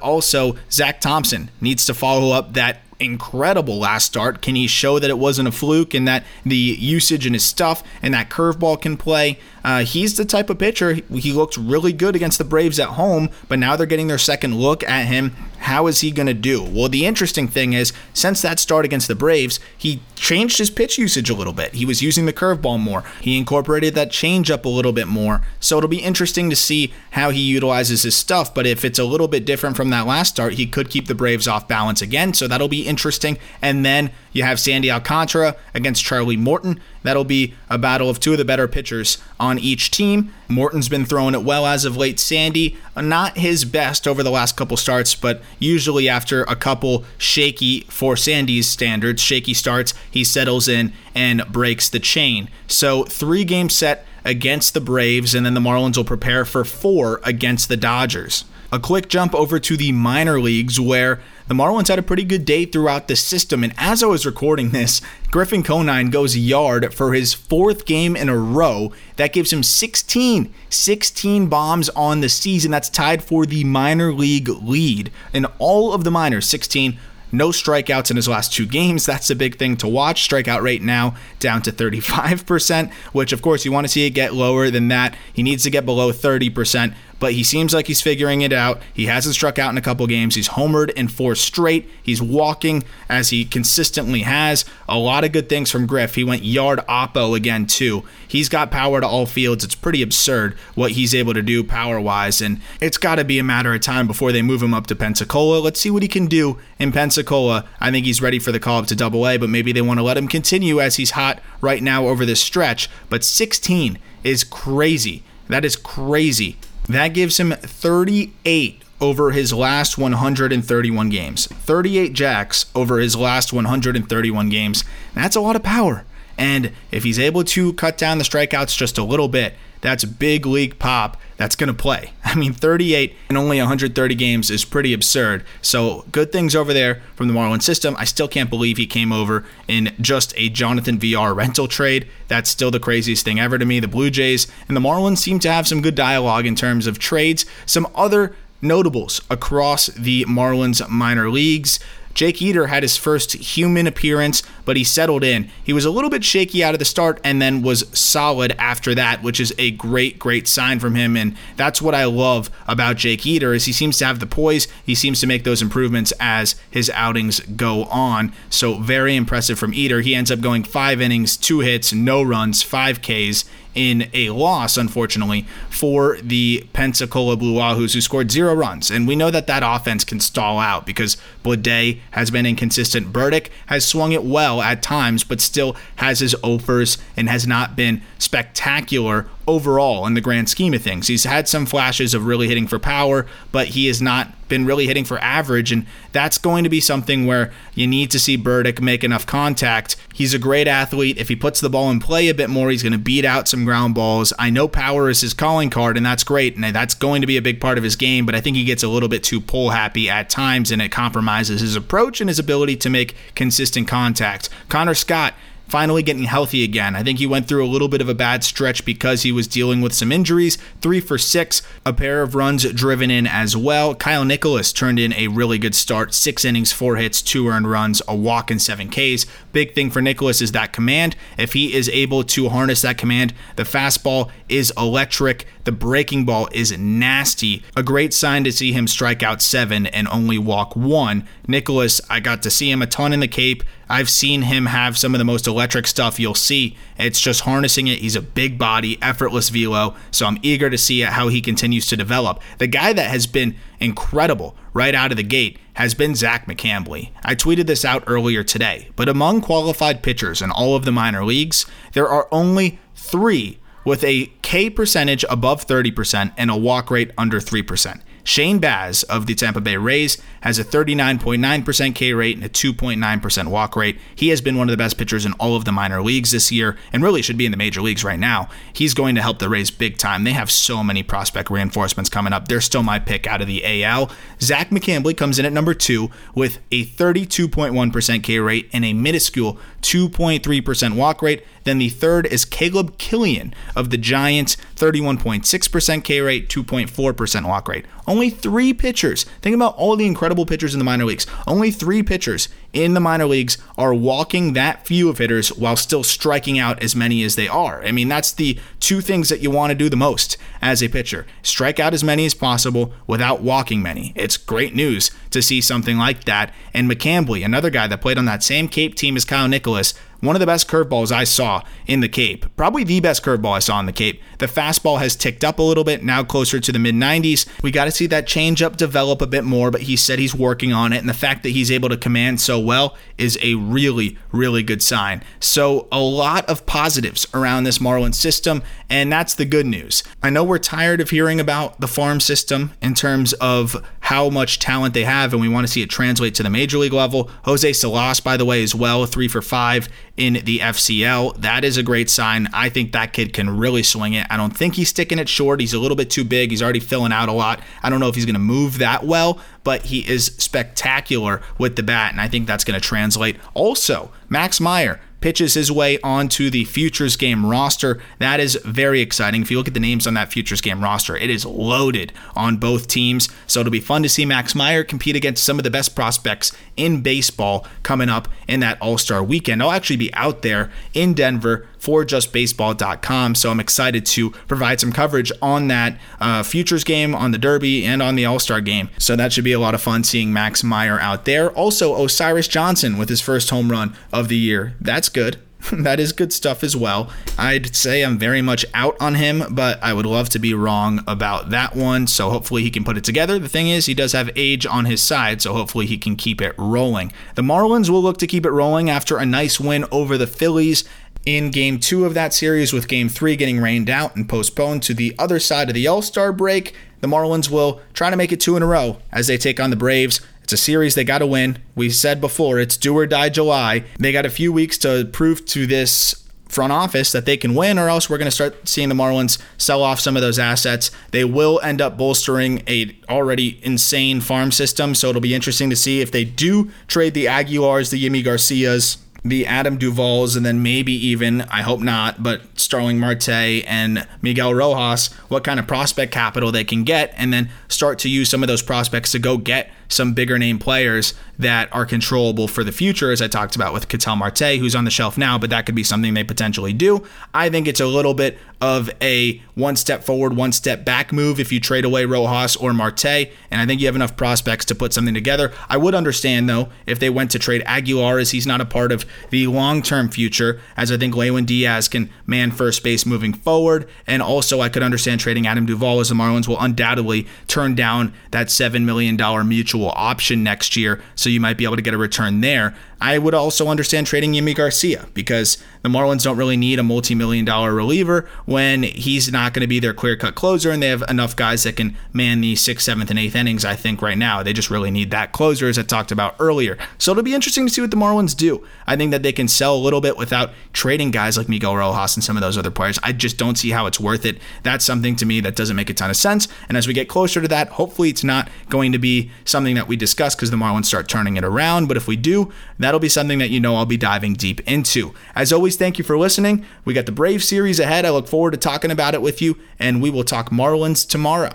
also, 0.01 0.57
Zach 0.71 1.01
Thompson 1.01 1.51
needs 1.61 1.85
to 1.87 1.95
follow 1.95 2.33
up 2.33 2.55
that 2.55 2.81
incredible 3.01 3.79
last 3.79 4.07
start? 4.07 4.43
Can 4.43 4.55
he 4.55 4.67
show 4.67 4.99
that 4.99 5.11
it 5.11 5.19
wasn't 5.19 5.49
a 5.49 5.53
fluke 5.53 5.95
and 5.95 6.07
that 6.07 6.25
the 6.45 6.57
usage 6.57 7.27
in 7.27 7.33
his 7.33 7.45
stuff 7.45 7.83
and 8.03 8.15
that 8.15 8.31
curveball 8.31 8.81
can 8.81 8.97
play? 8.97 9.39
Uh, 9.65 9.85
he's 9.85 10.17
the 10.17 10.25
type 10.25 10.51
of 10.51 10.59
pitcher. 10.59 10.95
He 10.95 11.33
looked 11.33 11.57
really 11.57 11.93
good 11.93 12.17
against 12.17 12.39
the 12.39 12.45
Braves 12.45 12.79
at 12.79 12.91
home, 12.91 13.31
but 13.49 13.59
now 13.59 13.77
they're 13.77 13.87
getting 13.87 14.09
their 14.09 14.19
second 14.19 14.57
look 14.57 14.83
at 14.85 15.07
him. 15.07 15.35
How 15.61 15.87
is 15.87 16.01
he 16.01 16.11
going 16.11 16.27
to 16.27 16.35
do? 16.35 16.63
Well, 16.63 16.89
the 16.89 17.07
interesting 17.07 17.47
thing 17.47 17.75
is, 17.75 17.93
since 18.13 18.43
that 18.43 18.59
start 18.59 18.85
against 18.85 19.09
the 19.09 19.15
Braves, 19.15 19.61
he 19.77 20.01
changed 20.17 20.59
his 20.59 20.71
pitch 20.71 20.99
usage 20.99 21.31
a 21.31 21.35
little 21.35 21.53
bit. 21.53 21.75
He 21.75 21.85
was 21.85 22.03
using 22.03 22.27
the 22.27 22.33
curveball 22.33 22.81
more. 22.81 23.05
He 23.21 23.39
incorporated 23.39 23.95
that 23.95 24.11
changeup 24.11 24.65
a 24.65 24.69
little 24.69 24.93
bit 24.93 25.07
more. 25.07 25.43
So 25.61 25.77
it'll 25.77 25.89
be 25.89 25.99
interesting 25.99 26.51
to 26.51 26.57
see 26.57 26.93
how 27.13 27.31
he 27.31 27.41
utilizes 27.41 28.03
his 28.03 28.17
stuff. 28.17 28.55
But 28.55 28.67
if 28.67 28.85
it's 28.85 28.99
a 28.99 29.05
little 29.05 29.29
bit 29.29 29.45
different 29.45 29.77
from 29.77 29.91
that 29.91 30.07
last 30.07 30.31
start, 30.31 30.55
he 30.55 30.67
could 30.67 30.91
keep 30.91 31.09
the 31.09 31.15
Braves 31.15 31.47
off 31.47 31.69
balance 31.69 32.03
again. 32.03 32.35
So 32.35 32.49
that'll 32.49 32.69
be 32.69 32.87
interesting. 32.87 33.39
And 33.61 33.85
then 33.85 34.13
you 34.33 34.43
have 34.43 34.61
Sandy 34.61 34.91
Alcantara 34.91 35.57
against 35.75 36.05
Charlie 36.05 36.37
Morton. 36.37 36.81
That'll 37.03 37.25
be 37.25 37.55
a 37.69 37.79
battle 37.79 38.11
of 38.11 38.21
two 38.21 38.33
of 38.33 38.39
the 38.39 38.45
better 38.45 38.69
pitchers 38.69 39.19
on 39.39 39.59
each 39.59 39.91
team. 39.91 40.33
Morton's 40.49 40.89
been 40.89 41.07
throwing 41.07 41.35
it 41.35 41.43
well 41.43 41.67
as 41.67 41.85
of 41.85 41.97
late. 41.97 42.21
Sandy, 42.21 42.77
uh, 42.95 43.01
not 43.01 43.39
his 43.39 43.65
best 43.65 44.07
over 44.07 44.23
the 44.23 44.31
last 44.31 44.57
couple 44.57 44.77
starts, 44.77 45.15
but 45.15 45.43
usually 45.59 46.09
after 46.09 46.43
a 46.45 46.57
couple 46.57 47.05
shaky, 47.17 47.83
for 47.89 48.17
Sandy's 48.17 48.69
standards, 48.69 49.23
shaky 49.23 49.55
starts, 49.55 49.95
he 50.11 50.25
settles 50.25 50.69
in 50.69 50.93
and 51.15 51.45
breaks 51.51 51.89
the 51.89 52.01
chain. 52.01 52.51
So, 52.67 53.05
three 53.05 53.45
game 53.45 53.71
set 53.71 54.07
against 54.25 54.75
the 54.75 54.81
Braves, 54.81 55.35
and 55.35 55.47
then 55.47 55.55
the 55.55 55.61
Marlins 55.61 55.97
will 55.97 56.05
prepare 56.05 56.45
for 56.45 56.65
four 56.65 57.21
against 57.25 57.69
the 57.69 57.77
Dodgers. 57.77 58.45
A 58.73 58.79
quick 58.79 59.09
jump 59.09 59.35
over 59.35 59.59
to 59.59 59.77
the 59.77 59.91
minor 59.91 60.41
leagues 60.41 60.79
where 60.79 61.21
the 61.49 61.55
Marlins 61.55 61.89
had 61.89 61.99
a 61.99 62.03
pretty 62.03 62.23
good 62.23 62.45
day 62.45 62.65
throughout 62.65 63.09
the 63.09 63.17
system. 63.17 63.65
And 63.65 63.75
as 63.77 64.01
I 64.01 64.07
was 64.07 64.25
recording 64.25 64.71
this, 64.71 65.01
Griffin 65.33 65.65
Conine 65.65 66.11
goes 66.11 66.37
yard 66.37 66.95
for 66.95 67.13
his 67.13 67.35
fourth 67.35 67.85
game 67.85 68.15
in 68.15 68.29
a 68.29 68.39
row. 68.39 68.93
That 69.17 69.33
gives 69.33 69.53
him 69.53 69.65
16, 69.65 70.55
16 70.69 71.47
bombs 71.49 71.89
on 71.91 72.21
the 72.21 72.29
season. 72.29 72.71
That's 72.71 72.89
tied 72.89 73.25
for 73.25 73.45
the 73.45 73.65
minor 73.65 74.13
league 74.13 74.49
lead. 74.49 75.11
In 75.33 75.47
all 75.59 75.93
of 75.93 76.05
the 76.05 76.13
minors, 76.13 76.47
16 76.47 76.97
no 77.33 77.51
strikeouts 77.51 78.11
in 78.11 78.17
his 78.17 78.29
last 78.29 78.53
two 78.53 78.67
games. 78.67 79.07
That's 79.07 79.31
a 79.31 79.37
big 79.37 79.57
thing 79.57 79.77
to 79.79 79.89
watch. 79.89 80.29
Strikeout 80.29 80.63
rate 80.63 80.83
now 80.83 81.15
down 81.39 81.63
to 81.63 81.73
35%, 81.73 82.93
which 83.13 83.33
of 83.33 83.41
course 83.41 83.65
you 83.65 83.73
want 83.73 83.85
to 83.85 83.89
see 83.89 84.07
it 84.07 84.11
get 84.11 84.35
lower 84.35 84.71
than 84.71 84.89
that. 84.89 85.17
He 85.33 85.43
needs 85.43 85.63
to 85.65 85.71
get 85.71 85.87
below 85.87 86.11
30% 86.13 86.95
but 87.21 87.35
he 87.35 87.45
seems 87.45 87.73
like 87.73 87.87
he's 87.87 88.01
figuring 88.01 88.41
it 88.41 88.53
out. 88.53 88.81
He 88.93 89.07
hasn't 89.07 89.35
struck 89.37 89.59
out 89.59 89.71
in 89.71 89.79
a 89.79 89.83
couple 89.83 90.07
games. 90.07 90.35
He's 90.35 90.49
homered 90.49 90.91
in 90.95 91.07
four 91.07 91.35
straight. 91.35 91.89
He's 92.03 92.21
walking 92.21 92.83
as 93.09 93.29
he 93.29 93.45
consistently 93.45 94.23
has. 94.23 94.65
A 94.89 94.99
lot 94.99 95.23
of 95.23 95.31
good 95.31 95.49
things 95.49 95.71
from 95.71 95.87
Griff. 95.87 96.15
He 96.15 96.25
went 96.25 96.43
yard 96.43 96.81
oppo 96.89 97.37
again, 97.37 97.67
too. 97.67 98.05
He's 98.27 98.49
got 98.49 98.71
power 98.71 99.01
to 99.01 99.07
all 99.07 99.27
fields. 99.27 99.63
It's 99.63 99.75
pretty 99.75 100.03
absurd 100.03 100.55
what 100.75 100.93
he's 100.93 101.15
able 101.15 101.35
to 101.35 101.43
do 101.43 101.63
power 101.63 102.01
wise, 102.01 102.41
and 102.41 102.61
it's 102.81 102.99
got 102.99 103.17
to 103.17 103.25
be 103.25 103.39
a 103.39 103.45
matter 103.45 103.75
of 103.75 103.83
time 103.83 104.07
before 104.07 104.33
they 104.33 104.43
move 104.43 104.63
him 104.63 104.73
up 104.73 104.87
to 104.87 104.97
Pensacola. 104.97 105.59
Let's 105.59 105.81
see 105.81 105.91
what 105.91 106.03
he 106.03 106.09
can 106.09 106.27
do 106.27 106.59
in 106.79 106.91
Pensacola. 106.91 107.67
I 107.81 107.91
think 107.91 108.07
he's 108.07 108.23
ready 108.23 108.39
for 108.39 108.51
the 108.51 108.61
call 108.61 108.79
up 108.79 108.87
to 108.87 108.97
double 108.97 109.29
A, 109.29 109.37
but 109.37 109.51
maybe 109.51 109.73
they 109.73 109.83
want 109.83 109.99
to 109.99 110.05
let 110.05 110.17
him 110.17 110.27
continue 110.27 110.81
as 110.81 110.97
he's 110.97 111.11
hot 111.11 111.41
right 111.61 111.83
now 111.83 112.07
over 112.07 112.25
this 112.25 112.41
stretch. 112.41 112.89
But 113.11 113.25
16 113.25 113.99
is 114.25 114.43
crazy. 114.43 115.23
That 115.49 115.65
is 115.65 115.77
crazy 115.77 116.57
that 116.89 117.09
gives 117.09 117.39
him 117.39 117.53
38 117.53 118.83
over 119.01 119.31
his 119.31 119.53
last 119.53 119.97
131 119.97 121.09
games. 121.09 121.47
38 121.47 122.13
jacks 122.13 122.67
over 122.75 122.99
his 122.99 123.17
last 123.17 123.53
131 123.53 124.49
games. 124.51 124.85
That's 125.15 125.37
a 125.37 125.41
lot 125.41 125.57
of 125.57 125.63
power. 125.63 126.05
And 126.41 126.73
if 126.91 127.05
he's 127.05 127.19
able 127.19 127.45
to 127.45 127.75
cut 127.75 127.99
down 127.99 128.17
the 128.17 128.25
strikeouts 128.25 128.75
just 128.75 128.97
a 128.97 129.05
little 129.05 129.29
bit, 129.29 129.55
that's 129.83 130.05
big 130.07 130.47
league 130.47 130.79
pop 130.79 131.19
that's 131.37 131.55
going 131.55 131.69
to 131.69 131.75
play. 131.75 132.13
I 132.25 132.35
mean, 132.35 132.55
38 132.55 133.15
and 133.29 133.37
only 133.37 133.59
130 133.59 134.15
games 134.15 134.51
is 134.51 134.65
pretty 134.65 134.95
absurd. 134.95 135.45
So, 135.61 136.07
good 136.13 136.33
things 136.33 136.57
over 136.57 136.73
there 136.73 137.03
from 137.15 137.29
the 137.29 137.35
Marlins 137.35 137.63
system. 137.63 137.95
I 137.99 138.05
still 138.05 138.27
can't 138.27 138.49
believe 138.49 138.79
he 138.79 138.87
came 138.87 139.13
over 139.13 139.45
in 139.69 139.95
just 140.01 140.33
a 140.37 140.49
Jonathan 140.49 140.99
Villar 140.99 141.35
rental 141.35 141.69
trade. 141.69 142.09
That's 142.29 142.49
still 142.49 142.71
the 142.71 142.81
craziest 142.81 143.23
thing 143.23 143.39
ever 143.39 143.59
to 143.59 143.67
me. 143.67 143.79
The 143.79 143.89
Blue 143.89 144.11
Jays 144.11 144.47
and 144.67 144.75
the 144.75 144.81
Marlins 144.81 145.19
seem 145.19 145.41
to 145.41 145.53
have 145.53 145.69
some 145.69 145.83
good 145.83 145.95
dialogue 145.95 146.47
in 146.47 146.55
terms 146.55 146.87
of 146.87 146.99
trades. 146.99 147.45
Some 147.67 147.87
other 147.95 148.35
notables 148.63 149.21
across 149.31 149.87
the 149.89 150.25
Marlins 150.25 150.87
minor 150.89 151.31
leagues. 151.31 151.81
Jake 152.15 152.43
Eder 152.43 152.67
had 152.67 152.83
his 152.83 152.97
first 152.97 153.33
human 153.33 153.87
appearance, 153.87 154.43
but 154.65 154.77
he 154.77 154.85
settled 154.85 155.25
in. 155.25 155.49
He 155.63 155.73
was 155.73 155.85
a 155.85 155.91
little 155.91 156.11
bit 156.11 156.25
shaky 156.25 156.63
out 156.63 156.75
of 156.75 156.79
the 156.79 156.85
start 156.85 157.21
and 157.25 157.41
then 157.41 157.63
was 157.63 157.87
solid 157.99 158.53
after 158.59 158.95
that, 158.95 159.23
which 159.23 159.41
is 159.41 159.55
a 159.59 159.71
great, 159.73 160.19
great 160.19 160.49
sign 160.49 160.81
from 160.81 160.95
him. 160.95 161.17
And 161.17 161.37
that's 161.57 161.81
what 161.81 161.95
I 161.95 162.05
love 162.05 162.51
about 162.67 162.97
Jake 162.97 163.27
Eder 163.27 163.55
is 163.55 163.67
he 163.67 163.73
seems 163.73 163.99
to 163.99 164.07
have 164.07 164.21
the 164.21 164.27
poise. 164.27 164.67
He 164.85 164.95
seems 164.95 165.21
to 165.21 165.27
make 165.27 165.45
those 165.45 165.63
improvements 165.63 166.13
as 166.21 166.57
his 166.71 166.91
outings 166.91 167.41
go 167.41 167.85
on. 167.85 168.33
So 168.51 168.79
very 168.79 169.17
impressive 169.17 169.59
from 169.59 169.73
Eder. 169.75 170.01
He 170.01 170.15
ends 170.15 170.31
up 170.31 170.41
going 170.41 170.65
five 170.65 171.01
innings, 171.01 171.37
two 171.37 171.61
hits, 171.61 171.93
no 171.93 172.23
runs, 172.23 172.63
five 172.63 173.01
Ks 173.01 173.45
in 173.75 174.11
a 174.13 174.31
loss, 174.31 174.77
unfortunately, 174.77 175.47
for 175.69 176.19
the 176.23 176.67
Pensacola 176.73 177.37
Blue 177.37 177.55
Wahoos, 177.55 177.95
who 177.95 178.01
scored 178.01 178.31
zero 178.31 178.55
runs. 178.55 178.91
And 178.91 179.07
we 179.07 179.17
know 179.17 179.31
that 179.31 179.47
that 179.47 179.63
offense 179.65 180.05
can 180.05 180.21
stall 180.21 180.59
out 180.59 180.87
because 180.87 181.17
Bleday 181.45 182.01
has 182.13 182.31
been 182.31 182.47
inconsistent. 182.47 183.13
Burdick 183.13 183.51
has 183.67 183.87
swung 183.87 184.13
it 184.13 184.25
well 184.25 184.61
at 184.61 184.83
times, 184.83 185.25
but 185.25 185.41
still 185.41 185.77
has 185.97 186.21
his 186.21 186.35
offers 186.43 186.99
and 187.17 187.29
has 187.29 187.47
not 187.47 187.77
been 187.77 188.03
spectacular 188.19 189.29
overall 189.51 190.07
in 190.07 190.15
the 190.15 190.21
grand 190.21 190.49
scheme 190.49 190.73
of 190.75 190.83
things. 190.83 191.09
He's 191.09 191.25
had 191.25 191.49
some 191.49 191.67
flashes 191.67 192.15
of 192.15 192.25
really 192.25 192.47
hitting 192.47 192.69
for 192.69 192.79
power, 192.79 193.27
but 193.51 193.69
he 193.69 193.89
has 193.89 194.01
not 194.01 194.29
been 194.49 194.65
really 194.65 194.87
hitting 194.87 195.05
for 195.05 195.19
average, 195.19 195.73
and 195.73 195.87
that's 196.13 196.39
going 196.39 196.65
to 196.65 196.71
be 196.71 196.81
something 196.81 197.27
where 197.27 197.53
you 197.75 197.87
need 197.87 198.11
to 198.11 198.19
see 198.19 198.37
Burdick 198.37 198.81
make 198.81 199.05
enough 199.05 199.27
contact. 199.27 199.97
He's 200.13 200.35
a 200.35 200.39
great 200.39 200.67
athlete. 200.67 201.19
If 201.19 201.29
he 201.29 201.37
puts 201.37 201.61
the 201.61 201.71
ball 201.71 201.91
in 201.91 202.01
play 202.01 202.29
a 202.29 202.35
bit 202.35 202.51
more, 202.51 202.71
he's 202.71 202.83
going 202.83 202.93
to 202.93 202.99
beat 202.99 203.25
out 203.25 203.49
some 203.49 203.65
ground 203.65 203.95
balls. 203.95 204.33
I 204.39 204.51
know 204.51 204.69
power 204.69 205.09
is 205.09 205.21
his 205.21 205.35
calling 205.35 205.71
card, 205.71 205.97
and 205.97 206.05
that's 206.05 206.25
great, 206.25 206.57
and 206.57 206.65
that's 206.65 206.95
going 206.95 207.21
to 207.21 207.27
be 207.27 207.37
a 207.37 207.43
big 207.43 207.61
part 207.61 207.79
of 207.79 207.85
his 207.85 207.97
game, 207.97 208.27
but 208.27 208.35
I 208.35 208.41
think 208.41 208.57
he 208.57 208.65
gets 208.65 208.83
a 208.83 208.89
little 208.89 209.09
bit 209.09 209.23
too 209.23 209.41
pull 209.41 209.71
happy 209.71 210.11
at 210.11 210.31
times, 210.31 210.71
and 210.71 210.83
it 210.83 210.91
compromises 210.91 211.61
his 211.61 211.77
approach 211.77 212.21
and 212.21 212.29
his 212.29 212.39
ability 212.39 212.77
to 212.77 212.91
make 212.91 213.17
consistent 213.35 213.89
contact. 213.89 214.49
Connor 214.69 214.95
Scott 214.95 215.35
finally 215.71 216.03
getting 216.03 216.25
healthy 216.25 216.65
again. 216.65 216.97
I 216.97 217.03
think 217.03 217.21
he 217.21 217.27
went 217.27 217.47
through 217.47 217.65
a 217.65 217.69
little 217.69 217.89
bit 217.89 218.01
of 218.01 218.09
a 218.09 218.15
bad 218.15 218.43
stretch 218.43 218.85
because 218.85 219.23
he 219.23 219.31
was 219.31 219.47
dealing 219.47 219.81
with 219.81 219.95
some 219.95 220.11
injuries. 220.11 220.59
Three 220.81 221.01
for 221.01 221.17
six, 221.17 221.63
a 221.87 221.93
pair 221.93 222.23
of 222.23 222.35
runs 222.35 222.71
driven 222.73 223.11
in 223.11 223.27
as 223.27 223.57
well. 223.57 223.95
Kyle 223.95 224.25
Nicolas 224.25 224.73
turned 224.73 224.99
in 224.99 225.13
a 225.13 225.29
really 225.29 225.59
good 225.59 225.75
start. 225.75 226.13
Six 226.13 226.45
innings, 226.45 226.73
four 226.73 226.97
hits, 226.97 227.23
two 227.23 227.49
earned 227.49 227.71
runs, 227.71 228.03
a 228.09 228.17
walk, 228.17 228.51
and 228.51 228.61
seven 228.61 228.91
Ks. 228.91 229.27
Big 229.53 229.75
thing 229.75 229.91
for 229.91 230.03
Nicolas 230.03 230.43
is 230.43 230.53
that 230.53 230.73
command. 230.73 231.15
If 231.39 231.53
he 231.53 231.75
is 231.75 231.89
able 231.89 232.25
to 232.25 232.49
harness 232.49 232.83
that 232.83 232.99
command, 232.99 233.33
the 233.57 233.63
fastball 233.63 234.31
is 234.49 234.73
electric. 234.77 235.47
The 235.65 235.73
breaking 235.73 236.25
ball 236.25 236.49
is 236.53 236.77
nasty. 236.77 237.63
A 237.77 237.83
great 237.83 238.13
sign 238.13 238.45
to 238.45 238.53
see 238.53 238.73
him 238.73 238.89
strike 238.89 239.23
out 239.23 239.41
seven 239.41 239.87
and 239.87 240.09
only 240.09 240.39
walk 240.39 240.75
one. 240.75 241.29
Nicolas, 241.47 242.01
I 242.11 242.19
got 242.21 242.43
to 242.43 242.51
see 242.51 242.71
him 242.71 242.83
a 242.83 242.87
ton 242.87 243.13
in 243.13 243.21
the 243.21 243.29
Cape. 243.29 243.63
I've 243.91 244.09
seen 244.09 244.43
him 244.43 244.67
have 244.67 244.97
some 244.97 245.15
of 245.15 245.19
the 245.19 245.25
most 245.25 245.49
electric 245.49 245.89
stuff 245.89 246.21
you'll 246.21 246.37
see. 246.37 246.77
It's 246.97 247.21
just 247.21 247.41
harnessing 247.41 247.89
it. 247.89 247.99
He's 247.99 248.15
a 248.15 248.23
big 248.23 248.57
body, 248.57 249.03
effortless 249.03 249.49
velo. 249.49 249.97
So 250.13 250.27
I'm 250.27 250.39
eager 250.43 250.71
to 250.71 250.79
see 250.79 251.01
how 251.01 251.27
he 251.27 251.41
continues 251.41 251.87
to 251.89 251.97
develop. 251.97 252.41
The 252.59 252.69
guy 252.69 252.93
that 252.93 253.11
has 253.11 253.27
been 253.27 253.57
incredible 253.81 254.57
right 254.73 254.95
out 254.95 255.11
of 255.11 255.17
the 255.17 255.25
gate 255.25 255.59
has 255.75 255.95
been 255.95 256.15
Zach 256.15 256.47
McCambley. 256.47 257.11
I 257.25 257.35
tweeted 257.35 257.67
this 257.67 257.85
out 257.85 258.05
earlier 258.07 258.45
today, 258.45 258.91
but 258.95 259.09
among 259.09 259.41
qualified 259.41 260.05
pitchers 260.05 260.41
in 260.41 260.53
all 260.53 260.77
of 260.77 260.85
the 260.85 260.93
minor 260.93 261.25
leagues, 261.25 261.67
there 261.93 262.09
are 262.09 262.29
only 262.31 262.79
three 262.95 263.59
with 263.85 264.05
a 264.05 264.27
K 264.43 264.71
percentage 264.71 265.25
above 265.29 265.67
30% 265.67 266.33
and 266.37 266.51
a 266.51 266.57
walk 266.57 266.91
rate 266.93 267.11
under 267.19 267.41
3%. 267.41 268.03
Shane 268.25 268.59
Baz 268.59 269.03
of 269.05 269.27
the 269.27 269.35
Tampa 269.35 269.61
Bay 269.61 269.77
Rays 269.77 270.21
has 270.43 270.59
a 270.59 270.65
39.9% 270.65 271.95
K 271.95 272.13
rate 272.13 272.37
and 272.37 272.45
a 272.45 272.49
2.9% 272.49 273.49
walk 273.49 273.77
rate. 273.77 273.99
He 274.15 274.29
has 274.29 274.41
been 274.41 274.57
one 274.57 274.69
of 274.69 274.73
the 274.73 274.77
best 274.77 274.99
pitchers 274.99 275.27
in 275.27 275.33
all 275.35 275.57
of 275.57 275.65
the 275.65 275.73
minor 275.73 276.03
leagues 276.03 276.31
this 276.31 276.51
year 276.51 276.77
and 276.93 277.03
really 277.03 277.23
should 277.23 277.37
be 277.37 277.47
in 277.47 277.51
the 277.51 277.57
major 277.57 277.81
leagues 277.81 278.05
right 278.05 278.19
now. 278.19 278.49
He's 278.73 278.95
going 278.95 279.15
to 279.15 279.23
help 279.23 279.39
the 279.39 279.49
Rays 279.49 279.71
big 279.71 279.99
time. 279.99 280.25
They 280.25 280.33
have 280.33 280.51
so 280.51 280.83
many 280.83 281.03
prospect 281.03 281.51
reinforcements 281.51 282.11
coming 282.11 282.33
up. 282.33 282.49
They're 282.49 282.61
still 282.61 282.83
my 282.83 282.99
pick 282.99 283.27
out 283.27 283.41
of 283.41 283.47
the 283.47 283.85
AL. 283.85 284.11
Zach 284.41 284.71
McCambley 284.71 285.17
comes 285.17 285.39
in 285.39 285.45
at 285.45 285.53
number 285.53 285.75
two 285.75 286.11
with 286.35 286.59
a 286.71 286.87
32.1% 286.87 288.23
K 288.23 288.39
rate 288.39 288.69
and 288.73 288.85
a 288.85 288.93
minuscule 288.93 289.59
2.3% 289.83 290.97
walk 290.97 291.23
rate. 291.23 291.45
Then 291.65 291.79
the 291.79 291.89
third 291.89 292.27
is 292.27 292.45
Caleb 292.45 292.97
Killian 292.99 293.55
of 293.77 293.91
the 293.91 293.99
Giants, 293.99 294.57
31.6% 294.77 296.05
K 296.05 296.21
rate, 296.21 296.49
2.4% 296.49 297.49
walk 297.49 297.69
rate. 297.69 297.87
Only 298.11 298.29
three 298.29 298.75
pitchers. 298.75 299.23
Think 299.41 299.55
about 299.55 299.77
all 299.77 299.95
the 299.95 300.05
incredible 300.05 300.45
pitchers 300.45 300.75
in 300.75 300.81
the 300.81 300.85
minor 300.85 301.05
leagues. 301.05 301.29
Only 301.47 301.71
three 301.71 302.03
pitchers 302.03 302.49
in 302.73 302.95
the 302.95 302.99
minor 302.99 303.27
leagues 303.27 303.57
are 303.79 303.95
walking 303.95 304.53
that 304.55 304.85
few 304.85 305.09
of 305.09 305.19
hitters 305.19 305.51
while 305.53 305.77
still 305.77 306.03
striking 306.03 306.59
out 306.59 306.83
as 306.83 306.97
many 306.97 307.23
as 307.23 307.37
they 307.37 307.47
are. 307.47 307.85
I 307.85 307.93
mean, 307.93 308.09
that's 308.09 308.33
the 308.33 308.59
two 308.81 309.01
things 309.01 309.29
that 309.29 309.43
you 309.43 309.53
want 309.53 309.71
to 309.71 309.77
do 309.77 309.89
the 309.89 309.97
most 309.97 310.37
as 310.61 310.83
a 310.83 310.89
pitcher 310.89 311.25
strike 311.45 311.79
out 311.79 311.95
as 311.95 312.03
many 312.03 312.27
as 312.27 312.35
possible 312.35 312.93
without 313.07 313.43
walking 313.43 313.81
many. 313.81 314.13
It's 314.17 314.37
great 314.37 314.75
news 314.75 315.13
to 315.31 315.41
see 315.41 315.61
something 315.61 315.97
like 315.97 316.25
that. 316.25 316.53
And 316.75 316.91
McCambley, 316.91 317.45
another 317.45 317.71
guy 317.71 317.87
that 317.87 318.01
played 318.01 318.19
on 318.19 318.25
that 318.25 318.43
same 318.43 318.67
Cape 318.67 318.97
team 318.97 319.17
as 319.17 319.25
Kyle 319.25 319.47
Nicolas, 319.47 319.95
one 320.21 320.37
of 320.37 320.41
the 320.41 320.47
best 320.47 320.69
curveballs 320.69 321.13
I 321.13 321.25
saw 321.25 321.63
in 321.87 322.01
the 322.01 322.09
Cape. 322.09 322.47
Probably 322.57 322.85
the 322.85 323.01
best 323.01 323.23
curveball 323.23 323.57
I 323.57 323.59
saw 323.59 323.81
in 323.81 323.87
the 323.87 323.93
Cape. 323.93 324.21
The 324.39 324.47
fastball 324.47 324.99
has 324.99 325.17
ticked 325.17 325.45
up 325.45 325.59
a 325.59 325.63
little 325.63 325.85
bit, 325.85 326.03
now 326.03 326.23
closer 326.23 326.61
to 326.61 326.73
the 326.73 326.79
mid 326.79 326.95
90s. 326.95 327.47
We 327.63 327.71
got 327.71 327.87
to 327.87 327.91
see 327.91 328.07
that 328.07 328.27
changeup 328.27 328.77
develop 328.77 329.23
a 329.23 329.27
bit 329.27 329.45
more, 329.45 329.71
but 329.71 329.83
he 329.83 329.97
said 329.97 330.19
he's 330.19 330.35
working 330.35 330.73
on 330.73 330.93
it. 330.93 330.99
And 330.99 331.09
the 331.09 331.15
fact 331.15 331.43
that 331.43 331.51
he's 331.51 331.71
able 331.71 331.89
to 331.89 331.97
command 331.97 332.41
so 332.41 332.59
well 332.59 332.97
is 333.19 333.39
a 333.43 333.55
really, 333.55 334.19
really 334.33 334.63
good 334.63 334.83
sign. 334.83 335.23
So, 335.41 335.89
a 335.91 336.01
lot 336.01 336.49
of 336.49 336.67
positives 336.67 337.27
around 337.35 337.65
this 337.65 337.79
Marlins 337.79 338.15
system, 338.15 338.63
and 338.89 339.13
that's 339.13 339.35
the 339.35 339.45
good 339.45 339.67
news. 339.67 340.03
I 340.23 340.31
know 340.31 340.45
we're 340.45 340.59
tired 340.59 341.01
of 341.01 341.11
hearing 341.11 341.41
about 341.41 341.81
the 341.81 341.89
farm 341.89 342.21
system 342.21 342.73
in 342.83 342.95
terms 342.95 343.33
of 343.35 343.85
how 344.11 344.29
much 344.29 344.59
talent 344.59 344.93
they 344.93 345.05
have, 345.05 345.33
and 345.33 345.41
we 345.41 345.49
want 345.49 345.65
to 345.65 345.73
see 345.73 345.83
it 345.83 345.89
translate 345.89 346.35
to 346.35 346.43
the 346.43 346.51
major 346.51 346.77
league 346.79 346.93
level. 346.93 347.31
Jose 347.45 347.73
Salas, 347.75 348.19
by 348.19 348.37
the 348.37 348.45
way, 348.45 348.61
as 348.61 348.75
well, 348.75 349.07
three 349.07 349.29
for 349.29 349.41
five 349.41 349.89
in 350.17 350.33
the 350.33 350.59
FCL. 350.59 351.37
That 351.37 351.63
is 351.63 351.77
a 351.77 351.85
great 351.85 352.11
sign. 352.11 352.49
I 352.53 352.71
think 352.71 352.91
that 352.91 353.13
kid 353.13 353.33
can 353.33 353.57
really 353.57 353.85
swing 353.85 354.15
it. 354.15 354.27
I 354.29 354.37
don't 354.37 354.51
think 354.51 354.75
he's 354.75 354.89
sticking 354.89 355.21
it 355.21 355.29
short. 355.29 355.61
He's 355.61 355.75
a 355.75 355.79
little 355.79 355.97
bit 355.97 356.11
too 356.11 356.25
big. 356.25 356.51
He's 356.51 356.61
already 356.61 356.81
filling 356.81 357.13
out 357.13 357.29
a 357.29 357.33
lot. 357.33 357.61
I 357.85 357.89
don't 357.89 358.01
know 358.01 358.09
if 358.09 358.17
he's 358.17 358.27
going 358.27 358.35
to 358.35 358.41
move 358.41 358.79
that 358.79 359.05
well, 359.05 359.39
but 359.63 359.83
he 359.83 360.01
is 360.01 360.27
spectacular 360.39 361.41
with 361.57 361.77
the 361.77 361.85
bat, 361.85 362.11
and 362.11 362.21
I 362.21 362.27
think 362.27 362.49
that's 362.49 362.65
going 362.65 362.81
to 362.81 362.85
translate. 362.85 363.37
Also, 363.55 364.11
Max 364.29 364.61
Meyer 364.61 365.01
pitches 365.21 365.55
his 365.55 365.71
way 365.71 365.99
onto 366.03 366.51
the 366.51 366.65
Futures 366.65 367.17
Game 367.17 367.47
roster. 367.47 368.01
That 368.19 368.41
is 368.41 368.57
very 368.65 369.01
exciting. 369.01 369.43
If 369.43 369.51
you 369.51 369.59
look 369.59 369.69
at 369.69 369.75
the 369.75 369.81
names 369.81 370.07
on 370.07 370.15
that 370.15 370.33
Futures 370.33 370.61
Game 370.61 370.83
roster, 370.83 371.17
it 371.17 371.31
is 371.31 371.45
loaded 371.45 372.13
on 372.35 372.57
both 372.57 372.89
teams. 372.89 373.29
So 373.47 373.61
it'll 373.61 373.71
be 373.71 373.81
fun 373.81 374.03
to 374.03 374.09
see 374.09 374.25
Max 374.25 374.55
Meyer 374.55 374.85
compete 374.85 375.17
against 375.17 375.45
some 375.45 375.59
of 375.59 375.65
the 375.65 375.71
best 375.71 375.95
prospects 375.95 376.53
in 376.77 377.03
baseball 377.03 377.67
coming 377.83 378.09
up 378.09 378.29
in 378.49 378.61
that 378.61 378.81
All 378.81 378.99
Star 378.99 379.23
weekend. 379.23 379.63
I'll 379.63 379.71
actually 379.71 379.97
be 379.97 380.13
out 380.15 380.43
there 380.43 380.71
in 380.95 381.15
Denver 381.15 381.67
for 381.81 382.05
justbaseball.com. 382.05 383.35
So 383.35 383.51
I'm 383.51 383.59
excited 383.59 384.07
to 384.07 384.31
provide 384.31 384.79
some 384.79 384.93
coverage 384.93 385.33
on 385.43 385.67
that 385.69 385.99
uh, 386.21 386.45
futures 386.45 386.85
game, 386.85 387.15
on 387.15 387.33
the 387.33 387.39
Derby, 387.39 387.85
and 387.85 388.01
on 388.01 388.15
the 388.15 388.27
All 388.27 388.39
Star 388.39 388.61
game. 388.61 388.91
So 388.99 389.17
that 389.17 389.33
should 389.33 389.45
be 389.45 389.53
a 389.53 389.59
lot 389.59 389.75
of 389.75 389.83
fun 389.83 390.05
seeing 390.05 390.33
Max 390.33 390.63
Meyer 390.63 391.01
out 391.01 391.25
there. 391.25 391.51
Also, 391.51 392.05
Osiris 392.05 392.47
Johnson 392.47 392.99
with 392.99 393.09
his 393.09 393.21
first 393.21 393.51
home 393.51 393.71
run 393.71 393.97
of 394.13 394.29
the 394.29 394.37
year. 394.37 394.77
That's 394.81 395.09
good. 395.09 395.41
that 395.73 396.01
is 396.01 396.13
good 396.13 396.33
stuff 396.33 396.63
as 396.63 396.77
well. 396.77 397.11
I'd 397.39 397.75
say 397.75 398.03
I'm 398.03 398.19
very 398.19 398.43
much 398.43 398.65
out 398.75 398.97
on 399.01 399.15
him, 399.15 399.45
but 399.51 399.83
I 399.83 399.93
would 399.93 400.07
love 400.07 400.29
to 400.31 400.39
be 400.39 400.55
wrong 400.55 401.05
about 401.07 401.51
that 401.51 401.77
one. 401.77 402.07
So 402.07 402.31
hopefully 402.31 402.63
he 402.63 402.71
can 402.71 402.85
put 402.85 402.97
it 402.97 403.05
together. 403.05 403.39
The 403.39 403.49
thing 403.49 403.69
is, 403.69 403.87
he 403.87 403.95
does 403.95 404.13
have 404.13 404.31
age 404.37 404.67
on 404.67 404.87
his 404.87 405.03
side, 405.03 405.43
so 405.43 405.53
hopefully 405.53 405.87
he 405.87 405.99
can 405.99 406.17
keep 406.17 406.41
it 406.41 406.55
rolling. 406.57 407.13
The 407.35 407.43
Marlins 407.43 407.91
will 407.91 408.03
look 408.03 408.19
to 408.19 408.27
keep 408.27 408.47
it 408.47 408.51
rolling 408.51 408.89
after 408.89 409.19
a 409.19 409.27
nice 409.27 409.61
win 409.61 409.85
over 409.91 410.17
the 410.17 410.27
Phillies 410.27 410.85
in 411.27 411.51
game 411.51 411.79
two 411.79 412.05
of 412.05 412.15
that 412.15 412.33
series, 412.33 412.73
with 412.73 412.89
game 412.89 413.09
three 413.09 413.37
getting 413.37 413.61
rained 413.61 413.91
out 413.91 414.17
and 414.17 414.29
postponed 414.29 414.83
to 414.85 414.95
the 414.95 415.15
other 415.19 415.39
side 415.39 415.69
of 415.69 415.75
the 415.75 415.87
All 415.87 416.03
Star 416.03 416.33
break, 416.33 416.75
the 417.01 417.09
Marlins 417.09 417.51
will 417.51 417.81
try 417.93 418.11
to 418.11 418.17
make 418.17 418.33
it 418.33 418.41
two 418.41 418.57
in 418.57 418.63
a 418.63 418.67
row 418.67 418.99
as 419.13 419.27
they 419.27 419.37
take 419.37 419.61
on 419.61 419.71
the 419.71 419.77
Braves. 419.77 420.21
It's 420.43 420.53
a 420.53 420.57
series 420.57 420.95
they 420.95 421.05
got 421.05 421.19
to 421.19 421.27
win. 421.27 421.59
We 421.75 421.91
said 421.91 422.21
before, 422.21 422.59
it's 422.59 422.77
do 422.77 422.97
or 422.97 423.07
die 423.07 423.29
July. 423.29 423.85
They 423.99 424.13
got 424.13 424.27
a 424.27 424.31
few 424.31 424.53
weeks 424.53 424.79
to 424.79 425.09
prove 425.13 425.45
to 425.47 425.67
this 425.67 426.21
front 426.49 426.73
office 426.73 427.13
that 427.13 427.27
they 427.27 427.37
can 427.37 427.55
win, 427.55 427.79
or 427.79 427.89
else 427.89 428.11
we're 428.11 428.19
going 428.19 428.27
to 428.27 428.33
start 428.33 428.69
seeing 428.69 428.89
the 428.89 428.95
Marlins 428.95 429.41
sell 429.57 429.83
off 429.83 430.01
some 430.01 430.17
of 430.17 430.23
those 430.23 430.39
assets. 430.39 430.91
They 431.13 431.25
will 431.25 431.61
end 431.63 431.81
up 431.81 431.97
bolstering 431.97 432.65
a 432.67 432.97
already 433.09 433.61
insane 433.63 434.21
farm 434.21 434.51
system, 434.51 434.97
so 434.97 435.11
it'll 435.11 435.21
be 435.21 435.35
interesting 435.35 435.71
to 435.71 435.77
see 435.77 436.01
if 436.01 436.11
they 436.11 436.25
do 436.25 436.71
trade 436.89 437.15
the 437.15 437.27
Aguilars, 437.27 437.91
the 437.91 438.05
Yimi 438.05 438.25
Garcias, 438.25 438.99
the 439.25 439.47
Adam 439.47 439.79
Duvals, 439.79 440.37
and 440.37 440.45
then 440.45 440.63
maybe 440.63 440.93
even, 440.93 441.43
I 441.43 441.63
hope 441.63 441.81
not, 441.81 442.23
but 442.23 442.43
Starling 442.59 442.99
Marte 442.99 443.29
and 443.29 444.07
Miguel 444.23 444.55
Rojas, 444.55 445.13
what 445.29 445.45
kind 445.45 445.61
of 445.61 445.67
prospect 445.67 446.13
capital 446.13 446.51
they 446.53 446.65
can 446.65 446.85
get, 446.85 447.13
and 447.17 447.33
then 447.33 447.51
start 447.69 447.99
to 448.01 448.09
use 448.09 448.31
some 448.31 448.43
of 448.43 448.49
those 448.49 448.63
prospects 448.63 449.13
to 449.13 449.19
go 449.19 449.37
get 449.37 449.71
some 449.91 450.15
bigger 450.15 450.39
name 450.39 450.59
players 450.59 451.13
that 451.39 451.69
are 451.75 451.85
controllable 451.85 452.49
for 452.49 452.65
the 452.65 452.73
future, 452.73 453.11
as 453.11 453.21
I 453.21 453.29
talked 453.29 453.57
about 453.57 453.73
with 453.73 453.89
Ketel 453.89 454.17
Marte, 454.17 454.59
who's 454.59 454.75
on 454.75 454.85
the 454.85 454.91
shelf 454.91 455.19
now, 455.19 455.39
but 455.39 455.51
that 455.51 455.67
could 455.67 455.75
be 455.75 455.83
something 455.83 456.15
they 456.15 456.25
potentially 456.25 456.73
do. 456.73 457.07
I 457.35 457.49
think 457.49 457.67
it's 457.67 457.81
a 457.81 457.87
little 457.87 458.15
bit 458.15 458.39
of 458.61 458.91
a 459.01 459.41
one 459.55 459.75
step 459.75 460.05
forward, 460.05 460.37
one 460.37 460.53
step 460.53 460.85
back 460.85 461.13
move 461.13 461.41
if 461.41 461.51
you 461.51 461.59
trade 461.59 461.85
away 461.85 462.05
Rojas 462.05 462.57
or 462.57 462.75
Marte, 462.75 463.05
and 463.07 463.61
I 463.61 463.67
think 463.67 463.81
you 463.81 463.87
have 463.87 463.97
enough 463.97 464.17
prospects 464.17 464.67
to 464.67 464.75
put 464.75 464.93
something 464.93 465.15
together. 465.15 465.53
I 465.69 465.79
would 465.79 465.95
understand, 465.95 466.49
though, 466.49 466.69
if 466.87 466.99
they 466.99 467.09
went 467.09 467.31
to 467.31 467.39
trade 467.39 467.63
Aguilar, 467.65 468.19
as 468.19 468.33
he's 468.33 468.47
not 468.47 468.61
a 468.61 468.67
part 468.67 468.93
of 468.93 469.07
the 469.31 469.47
long 469.47 469.81
term 469.83 470.11
future, 470.11 470.61
as 470.77 470.93
I 470.93 470.99
think 470.99 471.17
Lewin 471.17 471.47
Diaz 471.47 471.89
can 471.89 472.11
man 472.27 472.51
first 472.51 472.85
base 472.85 473.07
moving 473.07 473.33
forward, 473.33 473.89
and 474.07 474.21
also 474.23 474.61
I 474.61 474.69
could 474.69 474.83
understand 474.83 475.21
trading 475.21 475.47
Adam 475.47 475.65
Duvall, 475.65 476.01
as 476.01 476.11
the 476.11 476.15
Marlins 476.15 476.47
will 476.47 476.61
undoubtedly 476.61 477.27
turn 477.49 477.75
down 477.75 478.13
that 478.31 478.49
$7 478.49 478.85
million 478.85 479.17
mutual 479.49 479.80
option 479.89 480.43
next 480.43 480.77
year, 480.77 481.03
so 481.15 481.29
you 481.29 481.41
might 481.41 481.57
be 481.57 481.65
able 481.65 481.77
to 481.77 481.83
get 481.83 481.95
a 481.95 481.99
return 481.99 482.41
there. 482.41 482.75
I 483.01 483.19
would 483.19 483.35
also 483.35 483.69
understand 483.69 484.07
trading 484.07 484.33
Yimi 484.33 484.55
Garcia 484.55 485.07
because 485.15 485.59
the 485.83 485.89
Marlins 485.89 486.25
don't 486.25 486.37
really 486.37 486.57
need 486.57 486.79
a 486.79 486.83
multi 486.83 487.15
million 487.15 487.45
dollar 487.45 487.75
reliever 487.75 488.29
when 488.45 488.83
he's 488.83 489.33
not 489.33 489.55
going 489.55 489.63
to 489.63 489.67
be 489.67 489.81
their 489.81 489.95
clear 489.95 490.17
cut 490.17 490.35
closer, 490.35 490.71
and 490.71 490.83
they 490.83 490.89
have 490.89 491.03
enough 491.09 491.35
guys 491.35 491.63
that 491.63 491.77
can 491.77 491.97
man 492.13 492.41
the 492.41 492.57
sixth, 492.57 492.85
seventh, 492.85 493.11
and 493.11 493.19
eighth 493.19 493.35
innings, 493.35 493.65
I 493.65 493.75
think, 493.75 494.03
right 494.03 494.19
now. 494.19 494.43
They 494.43 494.53
just 494.53 494.71
really 494.71 494.91
need 494.91 495.11
that 495.13 495.33
closer, 495.33 495.69
as 495.69 495.79
I 495.79 495.83
talked 495.83 496.13
about 496.13 496.37
earlier. 496.39 496.77
So 496.99 497.13
it'll 497.13 497.23
be 497.23 497.35
interesting 497.35 497.67
to 497.67 497.73
see 497.73 497.81
what 497.81 497.91
the 497.91 497.97
Marlins 497.97 498.37
do. 498.37 498.67
I 498.87 498.97
think 498.97 499.11
that 499.13 499.23
they 499.23 499.33
can 499.33 499.49
sell 499.49 499.75
a 499.75 499.79
little 499.79 500.01
bit 500.01 500.17
without 500.17 500.51
trading 500.73 501.11
guys 501.11 501.39
like 501.39 501.49
Miguel 501.49 501.77
Rojas 501.77 502.17
and 502.17 502.25
some 502.25 502.37
of 502.37 502.43
those 502.43 502.59
other 502.59 502.71
players. 502.71 502.99
I 503.03 503.13
just 503.13 503.39
don't 503.39 503.57
see 503.57 503.71
how 503.71 503.87
it's 503.87 503.99
worth 503.99 504.27
it. 504.27 504.39
That's 504.63 504.85
something 504.85 505.17
to 505.17 505.27
me 505.27 505.41
that 505.41 505.57
doesn't 505.57 505.77
make 505.77 505.89
a 505.89 505.95
ton 505.95 506.11
of 506.11 506.17
sense. 506.17 506.49
And 506.69 506.77
as 506.77 506.87
we 506.87 506.93
get 506.93 507.09
closer 507.09 507.41
to 507.41 507.49
that, 507.49 507.69
hopefully 507.71 508.11
it's 508.11 508.25
not 508.25 508.51
going 508.69 508.93
to 508.93 508.99
be 508.99 509.31
something 509.45 509.75
that 509.75 509.89
we 509.89 509.97
discuss 509.97 510.35
because 510.35 510.51
the 510.51 510.57
Marlins 510.57 510.87
start 510.87 511.09
turning 511.09 511.37
it 511.37 511.45
around. 511.45 511.89
But 511.89 511.97
if 511.97 512.07
we 512.07 512.17
do, 512.17 512.53
that'll 512.91 512.99
be 512.99 513.09
something 513.09 513.39
that 513.39 513.51
you 513.51 513.61
know 513.61 513.77
I'll 513.77 513.87
be 513.87 513.97
diving 513.97 514.35
deep 514.35 514.61
into. 514.69 515.15
As 515.37 515.53
always, 515.53 515.77
thank 515.77 515.97
you 515.97 516.03
for 516.03 516.19
listening. 516.19 516.67
We 516.85 516.93
got 516.93 517.07
the 517.07 517.13
Brave 517.13 517.45
series 517.45 517.79
ahead. 517.79 518.05
I 518.05 518.11
look 518.11 518.27
forward 518.27 518.51
to 518.51 518.57
talking 518.57 518.91
about 518.91 519.15
it 519.15 519.23
with 519.23 519.41
you, 519.41 519.57
and 519.79 520.03
we 520.03 520.11
will 520.11 520.25
talk 520.25 520.51
Marlins 520.51 521.09
tomorrow. 521.09 521.53